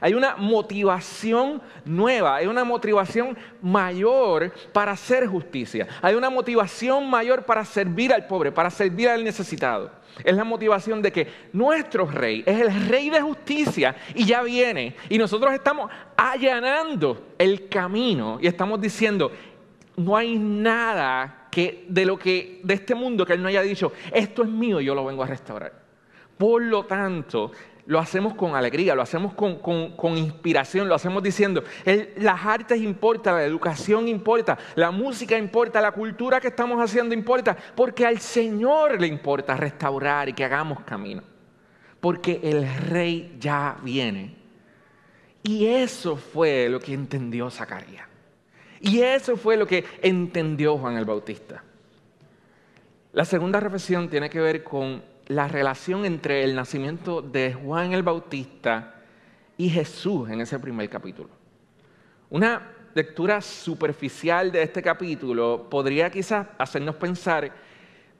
Hay 0.00 0.14
una 0.14 0.36
motivación 0.36 1.60
nueva, 1.84 2.36
hay 2.36 2.46
una 2.46 2.64
motivación 2.64 3.36
mayor 3.60 4.52
para 4.72 4.92
hacer 4.92 5.26
justicia. 5.26 5.86
Hay 6.00 6.14
una 6.14 6.30
motivación 6.30 7.08
mayor 7.08 7.44
para 7.44 7.64
servir 7.64 8.12
al 8.12 8.26
pobre, 8.26 8.52
para 8.52 8.70
servir 8.70 9.08
al 9.08 9.22
necesitado. 9.22 9.90
Es 10.24 10.36
la 10.36 10.44
motivación 10.44 11.00
de 11.00 11.10
que 11.10 11.28
nuestro 11.52 12.06
rey 12.06 12.42
es 12.46 12.60
el 12.60 12.88
rey 12.88 13.10
de 13.10 13.20
justicia 13.20 13.96
y 14.14 14.24
ya 14.24 14.42
viene. 14.42 14.94
Y 15.08 15.18
nosotros 15.18 15.52
estamos 15.52 15.90
allanando 16.16 17.34
el 17.38 17.68
camino 17.68 18.38
y 18.40 18.46
estamos 18.46 18.80
diciendo, 18.80 19.32
no 19.96 20.16
hay 20.16 20.38
nada 20.38 21.48
que 21.50 21.84
de 21.88 22.04
lo 22.06 22.18
que 22.18 22.60
de 22.62 22.74
este 22.74 22.94
mundo 22.94 23.26
que 23.26 23.34
él 23.34 23.42
no 23.42 23.48
haya 23.48 23.62
dicho, 23.62 23.92
esto 24.12 24.42
es 24.42 24.48
mío 24.48 24.80
y 24.80 24.84
yo 24.84 24.94
lo 24.94 25.04
vengo 25.04 25.22
a 25.22 25.26
restaurar. 25.26 25.72
Por 26.36 26.62
lo 26.62 26.84
tanto, 26.84 27.52
lo 27.86 27.98
hacemos 27.98 28.34
con 28.34 28.54
alegría, 28.54 28.94
lo 28.94 29.02
hacemos 29.02 29.34
con, 29.34 30.16
inspiración, 30.16 30.88
lo 30.88 30.94
hacemos 30.94 31.22
diciendo, 31.22 31.64
las 32.16 32.44
artes 32.44 32.80
importan, 32.80 33.36
la 33.36 33.44
educación 33.44 34.08
importa, 34.08 34.58
la 34.76 34.90
música 34.90 35.36
importa, 35.36 35.80
la 35.80 35.92
cultura 35.92 36.40
que 36.40 36.48
estamos 36.48 36.80
haciendo 36.82 37.14
importa, 37.14 37.56
porque 37.74 38.06
al 38.06 38.18
Señor 38.18 39.00
le 39.00 39.08
importa 39.08 39.56
restaurar 39.56 40.28
y 40.28 40.32
que 40.32 40.44
hagamos 40.44 40.80
camino, 40.80 41.22
porque 42.00 42.40
el 42.42 42.72
rey 42.88 43.36
ya 43.38 43.76
viene. 43.82 44.36
Y 45.42 45.66
eso 45.66 46.16
fue 46.16 46.68
lo 46.68 46.78
que 46.78 46.94
entendió 46.94 47.50
Zacarías. 47.50 48.06
Y 48.80 49.00
eso 49.00 49.36
fue 49.36 49.56
lo 49.56 49.66
que 49.66 49.84
entendió 50.02 50.78
Juan 50.78 50.96
el 50.96 51.04
Bautista. 51.04 51.62
La 53.12 53.24
segunda 53.24 53.60
reflexión 53.60 54.08
tiene 54.08 54.30
que 54.30 54.40
ver 54.40 54.64
con 54.64 55.02
la 55.26 55.48
relación 55.48 56.04
entre 56.04 56.44
el 56.44 56.54
nacimiento 56.54 57.22
de 57.22 57.54
Juan 57.54 57.92
el 57.92 58.02
Bautista 58.02 58.94
y 59.56 59.68
Jesús 59.68 60.28
en 60.28 60.40
ese 60.40 60.58
primer 60.58 60.88
capítulo. 60.88 61.30
Una 62.30 62.72
lectura 62.94 63.40
superficial 63.40 64.50
de 64.52 64.62
este 64.62 64.82
capítulo 64.82 65.66
podría 65.70 66.10
quizás 66.10 66.46
hacernos 66.58 66.96
pensar, 66.96 67.52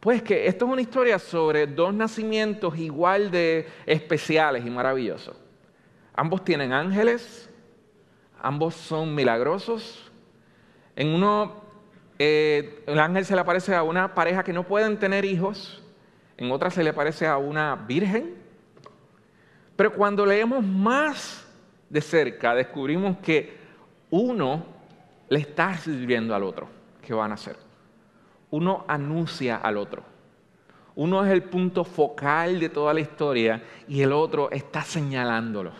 pues 0.01 0.23
que 0.23 0.47
esto 0.47 0.67
es 0.67 0.73
una 0.73 0.81
historia 0.81 1.19
sobre 1.19 1.67
dos 1.67 1.93
nacimientos 1.95 2.77
igual 2.79 3.31
de 3.31 3.67
especiales 3.87 4.65
y 4.65 4.71
maravillosos. 4.71 5.37
Ambos 6.15 6.45
tienen 6.45 6.73
ángeles, 6.73 7.51
ambos 8.41 8.75
son 8.75 9.15
milagrosos. 9.15 10.11
En 10.95 11.09
uno, 11.09 11.62
eh, 12.19 12.83
el 12.87 12.99
ángel 12.99 13.25
se 13.25 13.35
le 13.35 13.41
aparece 13.41 13.75
a 13.75 13.83
una 13.83 14.15
pareja 14.15 14.45
que 14.45 14.53
no 14.53 14.65
pueden 14.65 14.99
tener 14.99 15.25
hijos 15.25 15.82
en 16.37 16.51
otra 16.51 16.71
se 16.71 16.83
le 16.83 16.92
parece 16.92 17.27
a 17.27 17.37
una 17.37 17.77
virgen. 17.77 18.35
Pero 19.77 19.92
cuando 19.92 20.27
leemos 20.27 20.64
más 20.64 21.47
de 21.88 22.01
cerca, 22.01 22.55
descubrimos 22.55 23.18
que 23.18 23.57
uno 24.11 24.64
le 25.29 25.38
está 25.38 25.77
sirviendo 25.77 26.35
al 26.35 26.42
otro 26.42 26.68
que 27.01 27.14
van 27.14 27.31
a 27.31 27.35
hacer. 27.35 27.57
Uno 28.51 28.85
anuncia 28.87 29.57
al 29.57 29.77
otro. 29.77 30.03
Uno 30.95 31.25
es 31.25 31.33
el 31.33 31.42
punto 31.45 31.85
focal 31.85 32.61
de 32.61 32.68
toda 32.68 32.92
la 32.92 33.01
historia 33.01 33.62
y 33.88 34.03
el 34.03 34.12
otro 34.12 34.51
está 34.51 34.83
señalándolo. 34.83 35.73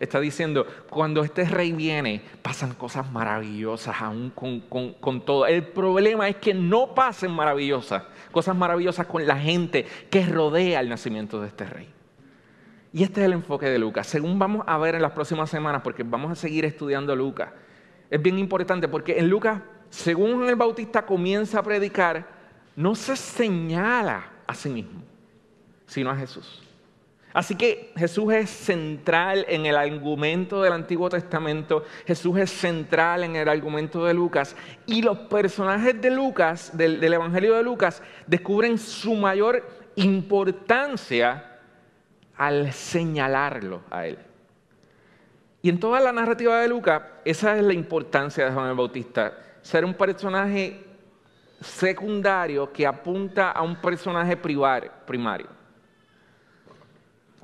Está 0.00 0.20
diciendo, 0.20 0.66
cuando 0.90 1.22
este 1.22 1.44
rey 1.44 1.72
viene, 1.72 2.22
pasan 2.42 2.74
cosas 2.74 3.10
maravillosas 3.10 4.00
aún 4.00 4.30
con, 4.30 4.60
con 4.60 5.24
todo. 5.24 5.46
El 5.46 5.62
problema 5.64 6.28
es 6.28 6.36
que 6.36 6.54
no 6.54 6.94
pasen 6.94 7.30
maravillosas, 7.30 8.02
cosas 8.32 8.56
maravillosas 8.56 9.06
con 9.06 9.26
la 9.26 9.38
gente 9.38 9.86
que 10.10 10.26
rodea 10.26 10.80
el 10.80 10.88
nacimiento 10.88 11.40
de 11.40 11.48
este 11.48 11.66
rey. 11.66 11.88
Y 12.94 13.02
este 13.02 13.22
es 13.22 13.26
el 13.26 13.32
enfoque 13.32 13.66
de 13.66 13.78
Lucas. 13.78 14.06
Según 14.06 14.38
vamos 14.38 14.64
a 14.68 14.78
ver 14.78 14.94
en 14.94 15.02
las 15.02 15.10
próximas 15.10 15.50
semanas, 15.50 15.82
porque 15.82 16.04
vamos 16.04 16.30
a 16.30 16.36
seguir 16.36 16.64
estudiando 16.64 17.16
Lucas, 17.16 17.50
es 18.08 18.22
bien 18.22 18.38
importante 18.38 18.86
porque 18.86 19.18
en 19.18 19.28
Lucas, 19.28 19.60
según 19.90 20.48
el 20.48 20.54
Bautista 20.54 21.04
comienza 21.04 21.58
a 21.58 21.62
predicar, 21.64 22.24
no 22.76 22.94
se 22.94 23.16
señala 23.16 24.30
a 24.46 24.54
sí 24.54 24.68
mismo, 24.68 25.02
sino 25.86 26.10
a 26.10 26.16
Jesús. 26.16 26.62
Así 27.34 27.56
que 27.56 27.92
Jesús 27.96 28.32
es 28.32 28.48
central 28.48 29.44
en 29.48 29.66
el 29.66 29.76
argumento 29.76 30.62
del 30.62 30.72
Antiguo 30.72 31.08
Testamento, 31.10 31.82
Jesús 32.06 32.38
es 32.38 32.48
central 32.48 33.24
en 33.24 33.34
el 33.34 33.48
argumento 33.48 34.04
de 34.04 34.14
Lucas 34.14 34.54
y 34.86 35.02
los 35.02 35.18
personajes 35.18 36.00
de 36.00 36.12
Lucas, 36.12 36.70
del, 36.76 37.02
Evangelio 37.12 37.56
de 37.56 37.64
Lucas, 37.64 38.00
descubren 38.28 38.78
su 38.78 39.16
mayor 39.16 39.68
importancia 39.96 41.58
al 42.36 42.72
señalarlo 42.72 43.82
a 43.90 44.06
él. 44.06 44.18
Y 45.60 45.70
en 45.70 45.80
toda 45.80 45.98
la 45.98 46.12
narrativa 46.12 46.60
de 46.60 46.68
Lucas, 46.68 47.02
esa 47.24 47.56
es 47.56 47.64
la 47.64 47.74
importancia 47.74 48.44
de 48.44 48.52
Juan 48.52 48.70
el 48.70 48.76
Bautista, 48.76 49.36
ser 49.60 49.84
un 49.84 49.94
personaje 49.94 50.84
secundario 51.60 52.72
que 52.72 52.86
apunta 52.86 53.50
a 53.50 53.62
un 53.62 53.74
personaje 53.74 54.36
primario. 54.36 55.63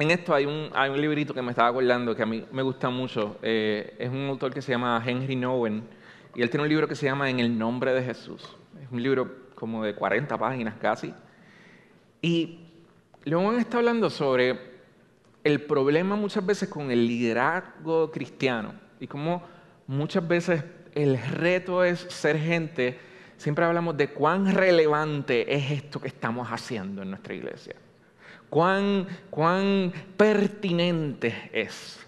En 0.01 0.11
esto 0.11 0.35
hay 0.35 0.47
un, 0.47 0.71
hay 0.73 0.89
un 0.89 0.99
librito 0.99 1.35
que 1.35 1.43
me 1.43 1.51
estaba 1.51 1.69
acordando 1.69 2.17
que 2.17 2.23
a 2.23 2.27
mí 2.27 2.43
me 2.53 2.63
gusta 2.63 2.89
mucho. 2.89 3.37
Eh, 3.43 3.97
es 3.99 4.09
un 4.09 4.31
autor 4.31 4.51
que 4.55 4.63
se 4.63 4.73
llama 4.73 5.03
Henry 5.05 5.37
Nowen 5.37 5.83
y 6.35 6.41
él 6.41 6.49
tiene 6.49 6.63
un 6.63 6.71
libro 6.71 6.89
que 6.89 6.95
se 6.95 7.05
llama 7.05 7.29
En 7.29 7.39
el 7.39 7.59
nombre 7.59 7.93
de 7.93 8.03
Jesús. 8.03 8.43
Es 8.83 8.91
un 8.91 9.03
libro 9.03 9.31
como 9.55 9.85
de 9.85 9.95
40 9.95 10.39
páginas 10.39 10.77
casi. 10.81 11.13
Y 12.23 12.61
luego 13.27 13.53
está 13.53 13.77
hablando 13.77 14.09
sobre 14.09 14.59
el 15.45 15.61
problema 15.61 16.17
muchas 16.17 16.47
veces 16.47 16.71
con 16.71 16.91
el 16.91 17.07
liderazgo 17.07 18.11
cristiano 18.11 18.73
y 19.01 19.07
cómo 19.07 19.43
muchas 19.87 20.27
veces 20.27 20.65
el 20.95 21.21
reto 21.21 21.85
es 21.85 22.07
ser 22.09 22.39
gente, 22.39 22.99
siempre 23.37 23.67
hablamos 23.67 23.99
de 23.99 24.09
cuán 24.09 24.55
relevante 24.55 25.55
es 25.55 25.71
esto 25.71 26.01
que 26.01 26.09
estamos 26.09 26.49
haciendo 26.49 27.03
en 27.03 27.11
nuestra 27.11 27.35
iglesia 27.35 27.77
cuán, 28.51 29.07
cuán 29.31 29.93
pertinente 30.17 31.51
es. 31.53 32.05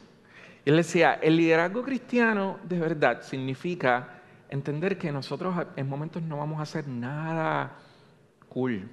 Y 0.65 0.71
él 0.71 0.77
decía, 0.77 1.15
el 1.15 1.37
liderazgo 1.37 1.83
cristiano 1.83 2.59
de 2.65 2.79
verdad 2.79 3.23
significa 3.23 4.21
entender 4.51 4.99
que 4.99 5.11
nosotros 5.11 5.55
en 5.77 5.89
momentos 5.89 6.23
no 6.23 6.37
vamos 6.37 6.59
a 6.59 6.63
hacer 6.63 6.87
nada 6.87 7.73
cool, 8.49 8.89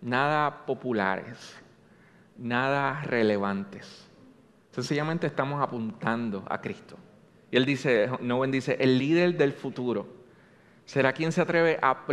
nada 0.00 0.66
populares, 0.66 1.56
nada 2.36 3.00
relevantes. 3.02 4.08
Sencillamente 4.72 5.26
estamos 5.26 5.62
apuntando 5.62 6.44
a 6.50 6.60
Cristo. 6.60 6.96
Y 7.50 7.56
él 7.56 7.64
dice, 7.64 8.10
Noven 8.20 8.50
dice, 8.50 8.76
el 8.80 8.98
líder 8.98 9.36
del 9.36 9.52
futuro 9.52 10.08
será 10.84 11.12
quien 11.12 11.30
se 11.30 11.40
atreve 11.40 11.78
a 11.80 12.04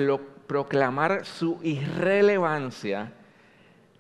proclamar 0.47 1.25
su 1.25 1.59
irrelevancia 1.63 3.11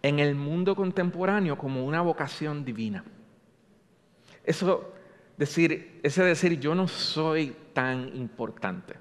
en 0.01 0.19
el 0.19 0.35
mundo 0.35 0.75
contemporáneo 0.75 1.57
como 1.57 1.85
una 1.85 2.01
vocación 2.01 2.65
divina. 2.65 3.03
Eso 4.43 4.93
decir, 5.37 5.99
ese 6.03 6.23
decir 6.23 6.59
yo 6.59 6.75
no 6.75 6.87
soy 6.87 7.55
tan 7.73 8.15
importante. 8.15 8.95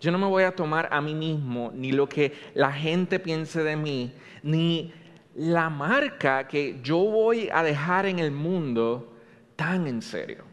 Yo 0.00 0.10
no 0.10 0.18
me 0.18 0.26
voy 0.26 0.42
a 0.42 0.54
tomar 0.54 0.88
a 0.90 1.00
mí 1.00 1.14
mismo 1.14 1.70
ni 1.74 1.92
lo 1.92 2.08
que 2.08 2.32
la 2.54 2.72
gente 2.72 3.20
piense 3.20 3.62
de 3.62 3.76
mí, 3.76 4.12
ni 4.42 4.92
la 5.34 5.70
marca 5.70 6.48
que 6.48 6.80
yo 6.82 6.98
voy 6.98 7.48
a 7.52 7.62
dejar 7.62 8.06
en 8.06 8.18
el 8.18 8.32
mundo 8.32 9.12
tan 9.56 9.86
en 9.86 10.02
serio. 10.02 10.51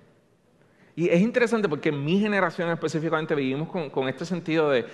Y 1.00 1.08
es 1.08 1.22
interesante 1.22 1.70
porque 1.70 1.88
en 1.90 2.04
mi 2.04 2.20
generación 2.20 2.70
específicamente 2.72 3.34
vivimos 3.34 3.70
con, 3.70 4.10
este 4.10 4.26
sentido 4.26 4.70
de, 4.70 4.86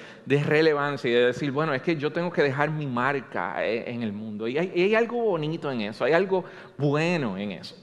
relevancia 0.43 1.09
y 1.09 1.13
de 1.15 1.25
decir, 1.25 1.49
bueno, 1.49 1.73
es 1.73 1.81
que 1.81 1.95
yo 1.95 2.13
tengo 2.13 2.31
que 2.31 2.43
dejar 2.43 2.69
mi 2.69 2.85
marca 2.85 3.65
eh, 3.65 3.85
en 3.87 4.03
el 4.03 4.13
mundo. 4.13 4.47
Y 4.47 4.55
y 4.55 4.81
hay 4.83 4.93
algo 4.93 5.19
bonito 5.19 5.71
en 5.71 5.81
eso, 5.81 6.05
hay 6.05 6.13
algo 6.13 6.45
bueno 6.77 7.39
en 7.39 7.53
eso. 7.53 7.75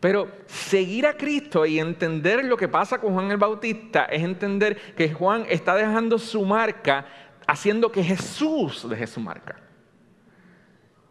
Pero 0.00 0.28
seguir 0.46 1.06
a 1.06 1.16
Cristo 1.16 1.64
y 1.64 1.78
entender 1.78 2.44
lo 2.44 2.56
que 2.56 2.66
pasa 2.66 3.00
con 3.00 3.14
Juan 3.14 3.30
el 3.30 3.36
Bautista 3.36 4.06
es 4.06 4.24
entender 4.24 4.76
que 4.96 5.12
Juan 5.12 5.46
está 5.48 5.76
dejando 5.76 6.18
su 6.18 6.44
marca 6.44 7.06
haciendo 7.46 7.92
que 7.92 8.02
Jesús 8.02 8.88
deje 8.90 9.06
su 9.06 9.20
marca. 9.20 9.65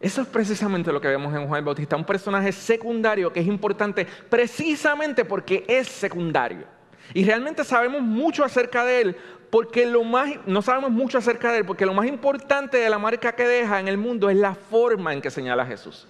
Eso 0.05 0.21
es 0.21 0.27
precisamente 0.27 0.91
lo 0.93 1.01
que 1.01 1.07
vemos 1.07 1.33
en 1.33 1.47
Juan 1.47 1.57
el 1.57 1.65
Bautista, 1.65 1.95
un 1.95 2.05
personaje 2.05 2.51
secundario 2.51 3.33
que 3.33 3.39
es 3.39 3.47
importante 3.47 4.05
precisamente 4.29 5.25
porque 5.25 5.65
es 5.67 5.87
secundario. 5.87 6.67
Y 7.15 7.25
realmente 7.25 7.63
sabemos 7.63 8.03
mucho 8.03 8.43
acerca 8.43 8.85
de 8.85 9.01
él, 9.01 9.17
porque 9.49 9.87
lo 9.87 10.03
más, 10.03 10.29
no 10.45 10.61
sabemos 10.61 10.91
mucho 10.91 11.17
acerca 11.17 11.51
de 11.51 11.57
él, 11.57 11.65
porque 11.65 11.87
lo 11.87 11.95
más 11.95 12.05
importante 12.05 12.77
de 12.77 12.87
la 12.87 12.99
marca 12.99 13.31
que 13.31 13.47
deja 13.47 13.79
en 13.79 13.87
el 13.87 13.97
mundo 13.97 14.29
es 14.29 14.37
la 14.37 14.53
forma 14.53 15.11
en 15.11 15.21
que 15.21 15.31
señala 15.31 15.63
a 15.63 15.65
Jesús. 15.65 16.07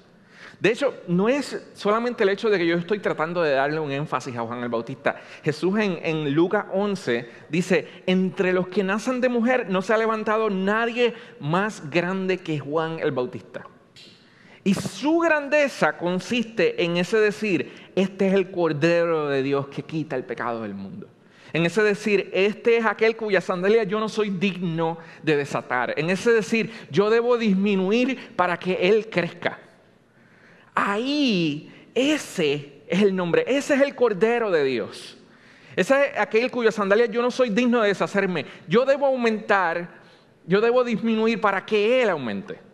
De 0.60 0.72
hecho, 0.74 0.94
no 1.08 1.30
es 1.30 1.66
solamente 1.74 2.24
el 2.24 2.30
hecho 2.30 2.50
de 2.50 2.58
que 2.58 2.68
yo 2.68 2.76
estoy 2.76 3.00
tratando 3.00 3.44
de 3.44 3.52
darle 3.52 3.80
un 3.80 3.94
énfasis 3.94 4.36
a 4.36 4.42
Juan 4.42 4.62
el 4.62 4.68
Bautista. 4.68 5.22
Jesús 5.42 5.80
en, 5.80 6.00
en, 6.04 6.34
Lucas 6.34 6.66
11 6.74 7.30
dice, 7.48 8.04
entre 8.08 8.52
los 8.52 8.68
que 8.68 8.84
nacen 8.84 9.22
de 9.22 9.30
mujer 9.30 9.70
no 9.70 9.82
se 9.82 9.94
ha 9.94 9.98
levantado 9.98 10.50
nadie 10.50 11.14
más 11.40 11.90
grande 11.90 12.40
que 12.40 12.60
Juan 12.60 13.00
el 13.00 13.14
Bautista. 13.14 13.68
Y 14.66 14.74
su 14.74 15.20
grandeza 15.20 15.96
consiste 15.96 16.84
en 16.84 16.98
ese 16.98 17.18
decir, 17.18 17.72
este 17.96 18.28
es 18.28 18.34
el 18.34 18.50
Cordero 18.50 19.30
de 19.30 19.44
Dios 19.44 19.68
que 19.68 19.84
quita 19.84 20.16
el 20.16 20.24
pecado 20.24 20.64
del 20.64 20.74
mundo. 20.74 21.08
En 21.54 21.68
ese 21.68 21.84
decir, 21.84 22.32
este 22.34 22.78
es 22.78 22.86
aquel 22.86 23.16
cuya 23.16 23.42
sandalia 23.42 23.84
yo 23.84 24.00
no 24.00 24.10
soy 24.10 24.32
digno 24.32 24.98
de 25.22 25.38
desatar. 25.38 25.94
En 25.98 26.10
ese 26.10 26.32
decir, 26.32 26.72
yo 26.90 27.12
debo 27.12 27.38
disminuir 27.38 28.36
para 28.36 28.58
que 28.58 28.74
Él 28.74 29.08
crezca. 29.08 29.60
Ahí, 30.74 31.72
ese 31.94 32.82
es 32.88 33.04
el 33.04 33.16
nombre, 33.16 33.46
ese 33.48 33.76
es 33.76 33.82
el 33.82 33.94
Cordero 33.94 34.50
de 34.50 34.64
Dios. 34.64 35.16
Ese 35.76 36.08
es 36.08 36.20
aquel 36.20 36.50
cuya 36.50 36.72
sandalia 36.72 37.06
yo 37.06 37.22
no 37.22 37.30
soy 37.30 37.52
digno 37.52 37.84
de 37.84 37.90
deshacerme. 37.90 38.48
Yo 38.68 38.84
debo 38.84 39.06
aumentar, 39.06 40.02
yo 40.48 40.60
debo 40.60 40.84
disminuir 40.84 41.40
para 41.40 41.64
que 41.64 42.02
Él 42.02 42.10
aumente. 42.10 42.66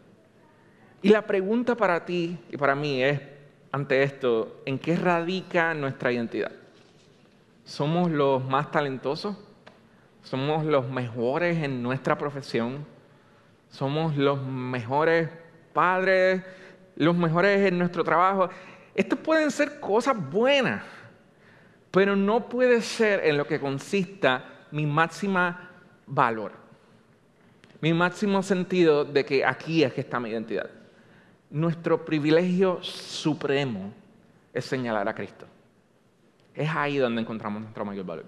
Y 1.04 1.10
la 1.10 1.26
pregunta 1.26 1.76
para 1.76 2.06
ti 2.06 2.38
y 2.52 2.58
para 2.58 2.76
mí 2.76 3.02
es, 3.02 3.20
ante 3.72 4.04
esto, 4.04 4.62
¿en 4.66 4.78
qué 4.78 4.96
radica 4.96 5.74
nuestra 5.74 6.12
identidad? 6.12 6.52
¿Somos 7.64 8.12
los 8.12 8.46
más 8.46 8.70
talentosos? 8.70 9.36
¿Somos 10.22 10.64
los 10.64 10.88
mejores 10.88 11.64
en 11.64 11.82
nuestra 11.82 12.18
profesión? 12.18 12.86
¿Somos 13.70 14.16
los 14.16 14.44
mejores 14.44 15.30
padres? 15.74 16.44
¿Los 16.96 17.16
mejores 17.16 17.68
en 17.68 17.80
nuestro 17.80 18.04
trabajo? 18.04 18.50
Estas 18.94 19.18
pueden 19.18 19.50
ser 19.50 19.80
cosas 19.80 20.16
buenas, 20.30 20.84
pero 21.90 22.16
no 22.16 22.48
puede 22.48 22.82
ser 22.82 23.26
en 23.26 23.38
lo 23.38 23.48
que 23.48 23.60
consista 23.60 24.68
mi 24.70 24.86
máxima 24.86 25.72
valor, 26.06 26.52
mi 27.80 27.92
máximo 27.92 28.44
sentido 28.44 29.04
de 29.04 29.26
que 29.26 29.44
aquí 29.44 29.84
es 29.84 29.94
que 29.94 30.02
está 30.02 30.20
mi 30.20 30.30
identidad 30.30 30.81
nuestro 31.52 32.04
privilegio 32.04 32.82
supremo 32.82 33.94
es 34.54 34.66
señalar 34.66 35.08
a 35.08 35.14
Cristo. 35.14 35.46
Es 36.54 36.70
ahí 36.70 36.98
donde 36.98 37.22
encontramos 37.22 37.62
nuestro 37.62 37.86
mayor 37.86 38.06
valor. 38.06 38.26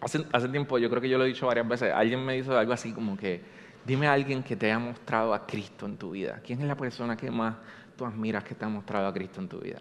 Hace, 0.00 0.48
tiempo, 0.48 0.78
yo 0.78 0.90
creo 0.90 1.00
que 1.00 1.08
yo 1.08 1.16
lo 1.16 1.24
he 1.24 1.28
dicho 1.28 1.46
varias 1.46 1.66
veces, 1.66 1.92
alguien 1.92 2.24
me 2.24 2.34
dijo 2.34 2.52
algo 2.56 2.72
así 2.72 2.92
como 2.92 3.16
que, 3.16 3.40
dime 3.84 4.08
a 4.08 4.12
alguien 4.12 4.42
que 4.42 4.56
te 4.56 4.66
haya 4.66 4.78
mostrado 4.78 5.32
a 5.32 5.46
Cristo 5.46 5.86
en 5.86 5.96
tu 5.96 6.10
vida. 6.10 6.40
¿Quién 6.44 6.60
es 6.60 6.66
la 6.66 6.76
persona 6.76 7.16
que 7.16 7.30
más 7.30 7.56
tú 7.96 8.04
admiras 8.04 8.42
que 8.42 8.56
te 8.56 8.64
ha 8.64 8.68
mostrado 8.68 9.06
a 9.06 9.12
Cristo 9.12 9.40
en 9.40 9.48
tu 9.48 9.60
vida? 9.60 9.80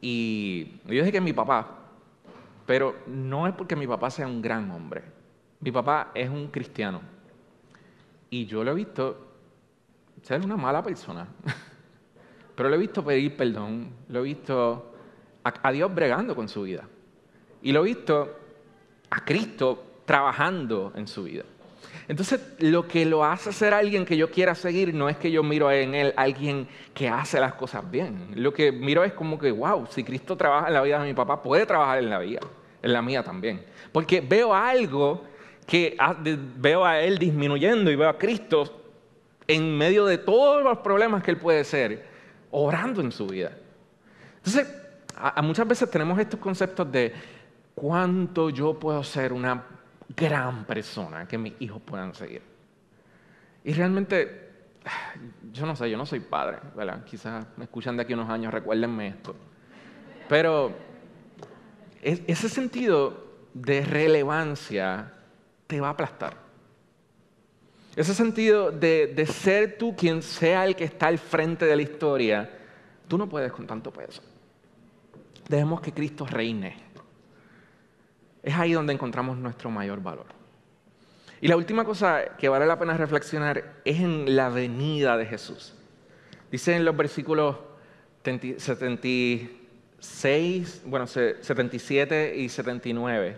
Y 0.00 0.80
yo 0.84 0.90
dije 0.90 1.12
que 1.12 1.18
es 1.18 1.22
mi 1.22 1.32
papá, 1.32 1.68
pero 2.66 2.96
no 3.06 3.46
es 3.46 3.54
porque 3.54 3.76
mi 3.76 3.86
papá 3.86 4.10
sea 4.10 4.26
un 4.26 4.42
gran 4.42 4.68
hombre. 4.72 5.04
Mi 5.60 5.70
papá 5.70 6.10
es 6.12 6.28
un 6.28 6.48
cristiano. 6.48 7.00
Y 8.28 8.46
yo 8.46 8.64
lo 8.64 8.72
he 8.72 8.74
visto 8.74 9.25
ser 10.26 10.44
una 10.44 10.56
mala 10.56 10.82
persona. 10.82 11.28
Pero 12.56 12.68
lo 12.68 12.74
he 12.74 12.78
visto 12.78 13.04
pedir 13.04 13.36
perdón, 13.36 13.90
lo 14.08 14.20
he 14.20 14.22
visto 14.22 14.92
a, 15.44 15.70
Dios 15.72 15.94
bregando 15.94 16.34
con 16.34 16.48
su 16.48 16.62
vida. 16.62 16.82
Y 17.62 17.70
lo 17.70 17.82
he 17.82 17.84
visto 17.84 18.36
a 19.08 19.24
Cristo 19.24 20.00
trabajando 20.04 20.92
en 20.96 21.06
su 21.06 21.22
vida. 21.22 21.44
Entonces, 22.08 22.40
lo 22.58 22.88
que 22.88 23.06
lo 23.06 23.24
hace 23.24 23.52
ser 23.52 23.72
alguien 23.72 24.04
que 24.04 24.16
yo 24.16 24.30
quiera 24.30 24.56
seguir 24.56 24.92
no 24.94 25.08
es 25.08 25.16
que 25.16 25.30
yo 25.30 25.44
miro 25.44 25.70
en 25.70 25.94
él 25.94 26.12
alguien 26.16 26.66
que 26.92 27.08
hace 27.08 27.38
las 27.38 27.54
cosas 27.54 27.88
bien. 27.88 28.30
Lo 28.34 28.52
que 28.52 28.72
miro 28.72 29.04
es 29.04 29.12
como 29.12 29.38
que, 29.38 29.52
wow, 29.52 29.86
si 29.90 30.02
Cristo 30.02 30.36
trabaja 30.36 30.66
en 30.66 30.74
la 30.74 30.82
vida 30.82 31.00
de 31.00 31.06
mi 31.06 31.14
papá, 31.14 31.40
puede 31.40 31.66
trabajar 31.66 31.98
en 31.98 32.10
la 32.10 32.18
vida, 32.18 32.40
en 32.82 32.92
la 32.92 33.00
mía 33.00 33.22
también. 33.22 33.64
Porque 33.92 34.20
veo 34.20 34.52
algo 34.52 35.22
que 35.66 35.96
veo 36.56 36.84
a 36.84 37.00
él 37.00 37.16
disminuyendo 37.16 37.92
y 37.92 37.96
veo 37.96 38.08
a 38.08 38.18
Cristo 38.18 38.85
en 39.48 39.76
medio 39.76 40.06
de 40.06 40.18
todos 40.18 40.62
los 40.62 40.78
problemas 40.78 41.22
que 41.22 41.30
él 41.30 41.36
puede 41.36 41.64
ser, 41.64 42.06
orando 42.50 43.00
en 43.00 43.12
su 43.12 43.26
vida. 43.26 43.52
Entonces, 44.36 44.72
muchas 45.42 45.66
veces 45.66 45.90
tenemos 45.90 46.18
estos 46.18 46.40
conceptos 46.40 46.90
de 46.90 47.12
cuánto 47.74 48.50
yo 48.50 48.78
puedo 48.78 49.02
ser 49.04 49.32
una 49.32 49.64
gran 50.16 50.64
persona 50.64 51.26
que 51.26 51.38
mis 51.38 51.54
hijos 51.60 51.82
puedan 51.84 52.14
seguir. 52.14 52.42
Y 53.64 53.72
realmente, 53.72 54.52
yo 55.52 55.66
no 55.66 55.74
sé, 55.74 55.90
yo 55.90 55.96
no 55.98 56.06
soy 56.06 56.20
padre, 56.20 56.58
¿verdad? 56.76 57.04
Quizás 57.04 57.46
me 57.56 57.64
escuchan 57.64 57.96
de 57.96 58.02
aquí 58.02 58.14
unos 58.14 58.30
años, 58.30 58.54
recuérdenme 58.54 59.08
esto. 59.08 59.34
Pero 60.28 60.72
ese 62.02 62.48
sentido 62.48 63.26
de 63.52 63.84
relevancia 63.84 65.12
te 65.66 65.80
va 65.80 65.88
a 65.88 65.90
aplastar. 65.90 66.45
Ese 67.96 68.14
sentido 68.14 68.70
de, 68.70 69.26
ser 69.26 69.76
tú 69.78 69.96
quien 69.96 70.22
sea 70.22 70.66
el 70.66 70.76
que 70.76 70.84
está 70.84 71.06
al 71.06 71.18
frente 71.18 71.64
de 71.64 71.74
la 71.74 71.80
historia, 71.80 72.50
tú 73.08 73.16
no 73.16 73.26
puedes 73.26 73.50
con 73.50 73.66
tanto 73.66 73.90
peso. 73.90 74.20
Dejemos 75.48 75.80
que 75.80 75.92
Cristo 75.92 76.26
reine. 76.26 76.76
Es 78.42 78.54
ahí 78.54 78.74
donde 78.74 78.92
encontramos 78.92 79.38
nuestro 79.38 79.70
mayor 79.70 80.02
valor. 80.02 80.26
Y 81.40 81.48
la 81.48 81.56
última 81.56 81.86
cosa 81.86 82.36
que 82.36 82.50
vale 82.50 82.66
la 82.66 82.78
pena 82.78 82.98
reflexionar 82.98 83.80
es 83.84 83.98
en 83.98 84.36
la 84.36 84.50
venida 84.50 85.16
de 85.16 85.24
Jesús. 85.24 85.72
Dice 86.50 86.76
en 86.76 86.84
los 86.84 86.94
versículos 86.96 87.56
76, 88.22 90.82
bueno, 90.84 91.06
77 91.06 92.36
y 92.36 92.50
79. 92.50 93.36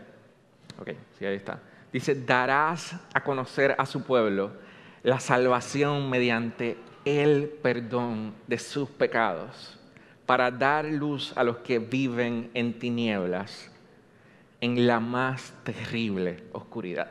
Ok, 0.81 0.91
sí, 1.17 1.27
ahí 1.27 1.37
está. 1.37 1.61
Dice, 1.93 2.15
darás 2.15 2.97
a 3.15 3.23
conocer 3.23 3.75
a 3.79 3.87
su 3.87 4.03
pueblo 4.03 4.53
la 5.03 5.21
salvación 5.21 6.11
mediante 6.11 6.77
el 7.05 7.49
perdón 7.49 8.35
de 8.47 8.59
sus 8.59 8.91
pecados, 8.91 9.79
para 10.27 10.51
dar 10.51 10.85
luz 10.85 11.33
a 11.37 11.45
los 11.45 11.59
que 11.59 11.79
viven 11.79 12.51
en 12.53 12.79
tinieblas, 12.79 13.71
en 14.61 14.87
la 14.87 15.01
más 15.01 15.55
terrible 15.65 16.45
oscuridad. 16.53 17.11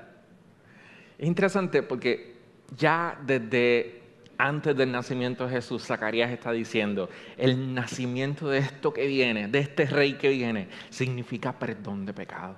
Es 1.17 1.27
interesante 1.27 1.81
porque 1.81 2.35
ya 2.77 3.17
desde 3.25 4.03
antes 4.37 4.75
del 4.75 4.91
nacimiento 4.91 5.47
de 5.47 5.53
Jesús, 5.53 5.83
Zacarías 5.83 6.29
está 6.29 6.51
diciendo, 6.51 7.09
el 7.37 7.73
nacimiento 7.73 8.49
de 8.49 8.59
esto 8.59 8.93
que 8.93 9.07
viene, 9.07 9.47
de 9.47 9.59
este 9.59 9.85
rey 9.85 10.13
que 10.13 10.29
viene, 10.29 10.69
significa 10.89 11.57
perdón 11.57 12.05
de 12.05 12.13
pecado. 12.13 12.55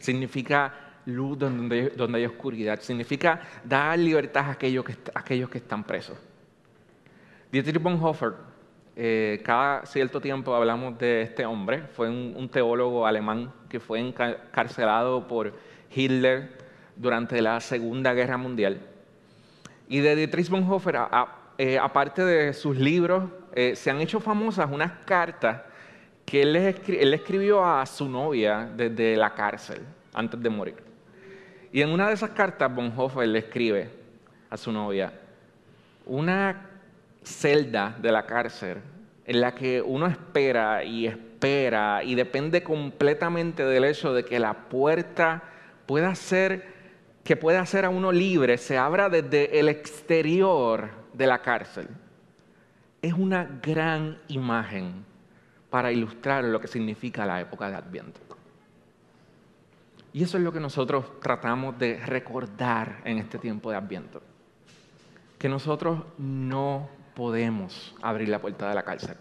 Significa 0.00 0.83
luz 1.06 1.38
donde, 1.38 1.90
donde 1.90 2.18
hay 2.18 2.26
oscuridad. 2.26 2.80
Significa 2.80 3.40
dar 3.64 3.98
libertad 3.98 4.46
a 4.46 4.50
aquellos 4.52 4.84
que, 4.84 4.96
aquellos 5.14 5.48
que 5.48 5.58
están 5.58 5.84
presos. 5.84 6.16
Dietrich 7.50 7.80
Bonhoeffer, 7.80 8.32
eh, 8.96 9.40
cada 9.44 9.86
cierto 9.86 10.20
tiempo 10.20 10.54
hablamos 10.54 10.98
de 10.98 11.22
este 11.22 11.46
hombre, 11.46 11.82
fue 11.94 12.08
un, 12.08 12.48
teólogo 12.48 13.06
alemán 13.06 13.52
que 13.68 13.80
fue 13.80 14.00
encarcelado 14.00 15.26
por 15.28 15.52
Hitler 15.94 16.50
durante 16.96 17.40
la 17.40 17.60
Segunda 17.60 18.12
Guerra 18.12 18.36
Mundial. 18.36 18.80
Y 19.88 20.00
de 20.00 20.16
Dietrich 20.16 20.48
Bonhoeffer, 20.48 20.98
eh, 21.58 21.78
aparte 21.78 22.24
de 22.24 22.52
sus 22.52 22.76
libros, 22.76 23.24
eh, 23.54 23.76
se 23.76 23.90
han 23.90 24.00
hecho 24.00 24.18
famosas 24.18 24.68
unas 24.70 24.90
cartas 25.04 25.62
que 26.24 26.42
él, 26.42 26.56
él 26.56 27.14
escribió 27.14 27.64
a 27.64 27.84
su 27.86 28.08
novia 28.08 28.68
desde 28.76 29.16
la 29.16 29.34
cárcel, 29.34 29.82
antes 30.12 30.42
de 30.42 30.50
morir. 30.50 30.93
Y 31.74 31.82
en 31.82 31.90
una 31.90 32.06
de 32.06 32.14
esas 32.14 32.30
cartas, 32.30 32.72
Bonhoeffer 32.72 33.26
le 33.26 33.40
escribe 33.40 33.90
a 34.48 34.56
su 34.56 34.70
novia, 34.70 35.12
una 36.06 36.70
celda 37.24 37.96
de 38.00 38.12
la 38.12 38.24
cárcel 38.26 38.78
en 39.26 39.40
la 39.40 39.56
que 39.56 39.82
uno 39.82 40.06
espera 40.06 40.84
y 40.84 41.08
espera 41.08 42.04
y 42.04 42.14
depende 42.14 42.62
completamente 42.62 43.64
del 43.64 43.86
hecho 43.86 44.14
de 44.14 44.24
que 44.24 44.38
la 44.38 44.54
puerta 44.54 45.42
pueda 45.84 46.14
ser, 46.14 46.64
que 47.24 47.34
pueda 47.34 47.62
hacer 47.62 47.84
a 47.84 47.90
uno 47.90 48.12
libre, 48.12 48.56
se 48.56 48.78
abra 48.78 49.08
desde 49.08 49.58
el 49.58 49.68
exterior 49.68 50.90
de 51.12 51.26
la 51.26 51.42
cárcel. 51.42 51.88
Es 53.02 53.14
una 53.14 53.48
gran 53.60 54.20
imagen 54.28 55.04
para 55.70 55.90
ilustrar 55.90 56.44
lo 56.44 56.60
que 56.60 56.68
significa 56.68 57.26
la 57.26 57.40
época 57.40 57.68
de 57.68 57.74
Adviento. 57.74 58.33
Y 60.14 60.22
eso 60.22 60.38
es 60.38 60.44
lo 60.44 60.52
que 60.52 60.60
nosotros 60.60 61.18
tratamos 61.20 61.76
de 61.76 61.98
recordar 62.06 63.02
en 63.04 63.18
este 63.18 63.36
tiempo 63.36 63.72
de 63.72 63.76
Adviento. 63.76 64.22
Que 65.36 65.48
nosotros 65.48 66.04
no 66.18 66.88
podemos 67.16 67.96
abrir 68.00 68.28
la 68.28 68.40
puerta 68.40 68.68
de 68.68 68.76
la 68.76 68.84
cárcel. 68.84 69.16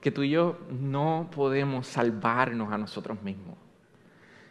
Que 0.00 0.10
tú 0.10 0.24
y 0.24 0.30
yo 0.30 0.58
no 0.68 1.30
podemos 1.32 1.86
salvarnos 1.86 2.72
a 2.72 2.76
nosotros 2.76 3.22
mismos. 3.22 3.56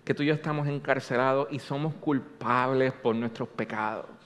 Que 0.05 0.14
tú 0.14 0.24
y 0.24 0.28
yo 0.28 0.34
estamos 0.34 0.66
encarcelados 0.70 1.49
y 1.51 1.59
somos 1.59 1.93
culpables 1.95 2.93
por 2.93 3.14
nuestros 3.14 3.49
pecados. 3.49 4.21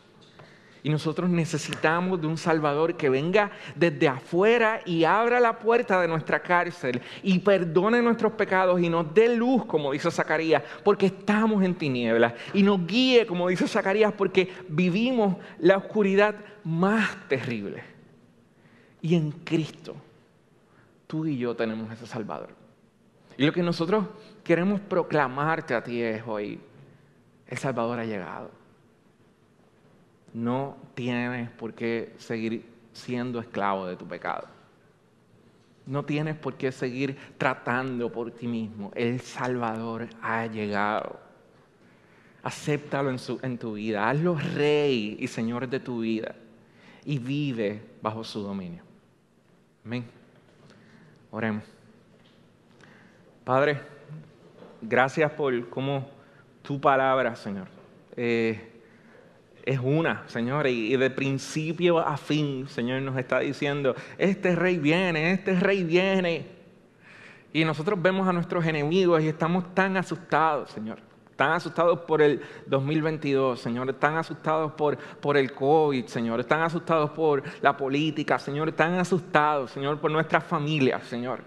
Y 0.85 0.89
nosotros 0.91 1.31
necesitamos 1.31 2.21
de 2.21 2.27
un 2.27 2.37
Salvador 2.37 2.95
que 2.95 3.09
venga 3.09 3.49
desde 3.73 4.07
afuera 4.07 4.81
y 4.85 5.03
abra 5.03 5.39
la 5.39 5.57
puerta 5.57 5.99
de 5.99 6.07
nuestra 6.07 6.43
cárcel 6.43 7.01
y 7.23 7.39
perdone 7.39 8.03
nuestros 8.03 8.33
pecados 8.33 8.79
y 8.79 8.87
nos 8.87 9.11
dé 9.11 9.35
luz, 9.35 9.65
como 9.65 9.93
dice 9.93 10.11
Zacarías, 10.11 10.61
porque 10.83 11.07
estamos 11.07 11.63
en 11.63 11.73
tinieblas. 11.73 12.35
Y 12.53 12.61
nos 12.61 12.85
guíe, 12.85 13.25
como 13.25 13.49
dice 13.49 13.67
Zacarías, 13.67 14.13
porque 14.13 14.53
vivimos 14.69 15.37
la 15.57 15.77
oscuridad 15.77 16.35
más 16.63 17.17
terrible. 17.29 17.81
Y 19.01 19.15
en 19.15 19.31
Cristo 19.31 19.95
tú 21.07 21.25
y 21.25 21.35
yo 21.39 21.55
tenemos 21.55 21.91
ese 21.91 22.05
Salvador. 22.05 22.49
Y 23.39 23.45
lo 23.47 23.51
que 23.53 23.63
nosotros 23.63 24.05
queremos 24.43 24.79
proclamarte 24.81 25.73
a 25.73 25.83
ti 25.83 26.03
es 26.03 26.21
hoy, 26.27 26.59
el 27.47 27.57
Salvador 27.57 27.97
ha 27.97 28.05
llegado. 28.05 28.64
No 30.35 30.75
tienes 30.95 31.49
por 31.49 31.73
qué 31.73 32.13
seguir 32.17 32.65
siendo 32.91 33.39
esclavo 33.39 33.87
de 33.87 33.95
tu 33.95 34.05
pecado. 34.05 34.49
No 35.85 36.03
tienes 36.03 36.35
por 36.35 36.55
qué 36.55 36.73
seguir 36.73 37.17
tratando 37.37 38.11
por 38.11 38.31
ti 38.31 38.45
mismo. 38.45 38.91
El 38.95 39.21
Salvador 39.21 40.09
ha 40.21 40.45
llegado. 40.47 41.21
Acéptalo 42.43 43.11
en, 43.11 43.17
en 43.43 43.57
tu 43.57 43.75
vida. 43.75 44.09
Hazlo 44.09 44.37
rey 44.55 45.15
y 45.17 45.27
señor 45.27 45.69
de 45.69 45.79
tu 45.79 46.01
vida. 46.01 46.35
Y 47.05 47.17
vive 47.17 47.81
bajo 48.01 48.25
su 48.25 48.41
dominio. 48.41 48.83
Amén. 49.85 50.03
Oremos. 51.31 51.63
Padre, 53.45 53.79
gracias 54.81 55.31
por 55.31 55.69
cómo 55.69 56.09
tu 56.61 56.81
palabra, 56.81 57.37
Señor, 57.37 57.67
eh, 58.17 58.74
es 59.65 59.79
una, 59.81 60.23
Señor, 60.27 60.67
y, 60.67 60.95
de 60.95 61.09
principio 61.09 61.99
a 61.99 62.17
fin, 62.17 62.67
Señor, 62.67 63.01
nos 63.01 63.17
está 63.17 63.39
diciendo, 63.39 63.95
este 64.17 64.55
rey 64.55 64.77
viene, 64.77 65.31
este 65.31 65.59
rey 65.59 65.83
viene. 65.83 66.45
Y 67.51 67.65
nosotros 67.65 67.99
vemos 68.01 68.27
a 68.27 68.33
nuestros 68.33 68.65
enemigos 68.65 69.23
y 69.23 69.27
estamos 69.27 69.73
tan 69.73 69.97
asustados, 69.97 70.69
Señor. 70.71 70.99
Tan 71.35 71.51
asustados 71.51 71.99
por 72.01 72.21
el 72.21 72.41
2022, 72.67 73.59
Señor. 73.59 73.89
Están 73.89 74.17
asustados 74.17 74.73
por, 74.73 74.97
por 74.97 75.35
el 75.35 75.51
COVID, 75.51 76.05
Señor. 76.05 76.39
Están 76.39 76.61
asustados 76.61 77.09
por 77.11 77.43
la 77.61 77.75
política, 77.75 78.37
Señor. 78.37 78.69
Están 78.69 78.93
asustados, 78.93 79.71
Señor, 79.71 79.99
por 79.99 80.11
nuestras 80.11 80.43
familias, 80.43 81.03
Señor. 81.07 81.41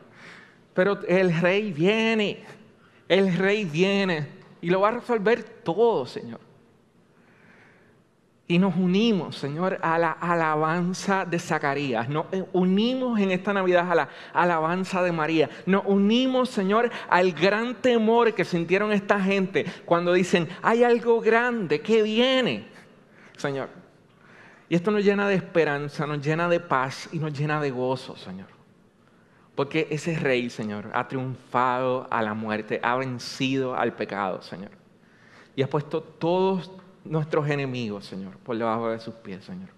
Pero 0.74 0.98
el 1.06 1.40
rey 1.40 1.72
viene. 1.72 2.44
El 3.06 3.34
rey 3.36 3.64
viene 3.64 4.28
y 4.60 4.70
lo 4.70 4.80
va 4.80 4.88
a 4.88 4.92
resolver 4.92 5.42
todo, 5.62 6.04
Señor. 6.04 6.47
Y 8.50 8.58
nos 8.58 8.74
unimos, 8.76 9.36
Señor, 9.36 9.78
a 9.82 9.98
la 9.98 10.12
alabanza 10.12 11.26
de 11.26 11.38
Zacarías. 11.38 12.08
Nos 12.08 12.24
unimos 12.54 13.20
en 13.20 13.30
esta 13.30 13.52
Navidad 13.52 13.92
a 13.92 13.94
la 13.94 14.08
alabanza 14.32 15.02
de 15.02 15.12
María. 15.12 15.50
Nos 15.66 15.84
unimos, 15.84 16.48
Señor, 16.48 16.90
al 17.10 17.32
gran 17.32 17.74
temor 17.74 18.32
que 18.32 18.46
sintieron 18.46 18.90
esta 18.90 19.20
gente 19.20 19.66
cuando 19.84 20.14
dicen, 20.14 20.48
hay 20.62 20.82
algo 20.82 21.20
grande 21.20 21.82
que 21.82 22.02
viene, 22.02 22.66
Señor. 23.36 23.68
Y 24.70 24.74
esto 24.76 24.90
nos 24.90 25.04
llena 25.04 25.28
de 25.28 25.34
esperanza, 25.34 26.06
nos 26.06 26.24
llena 26.24 26.48
de 26.48 26.60
paz 26.60 27.10
y 27.12 27.18
nos 27.18 27.38
llena 27.38 27.60
de 27.60 27.70
gozo, 27.70 28.16
Señor. 28.16 28.48
Porque 29.54 29.88
ese 29.90 30.18
rey, 30.18 30.48
Señor, 30.48 30.90
ha 30.94 31.06
triunfado 31.06 32.06
a 32.10 32.22
la 32.22 32.32
muerte, 32.32 32.80
ha 32.82 32.96
vencido 32.96 33.74
al 33.74 33.92
pecado, 33.94 34.40
Señor. 34.40 34.70
Y 35.54 35.62
ha 35.62 35.68
puesto 35.68 36.02
todos 36.02 36.70
nuestros 37.08 37.48
enemigos, 37.48 38.06
Señor, 38.06 38.36
por 38.38 38.56
debajo 38.56 38.90
de 38.90 39.00
sus 39.00 39.14
pies, 39.14 39.44
Señor. 39.44 39.68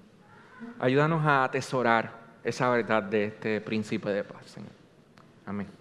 Ayúdanos 0.79 1.25
a 1.25 1.45
atesorar 1.45 2.13
esa 2.45 2.69
verdad 2.71 3.03
de 3.03 3.25
este 3.27 3.61
príncipe 3.61 4.11
de 4.11 4.25
paz, 4.25 4.47
Señor. 4.47 4.73
Amén. 5.47 5.80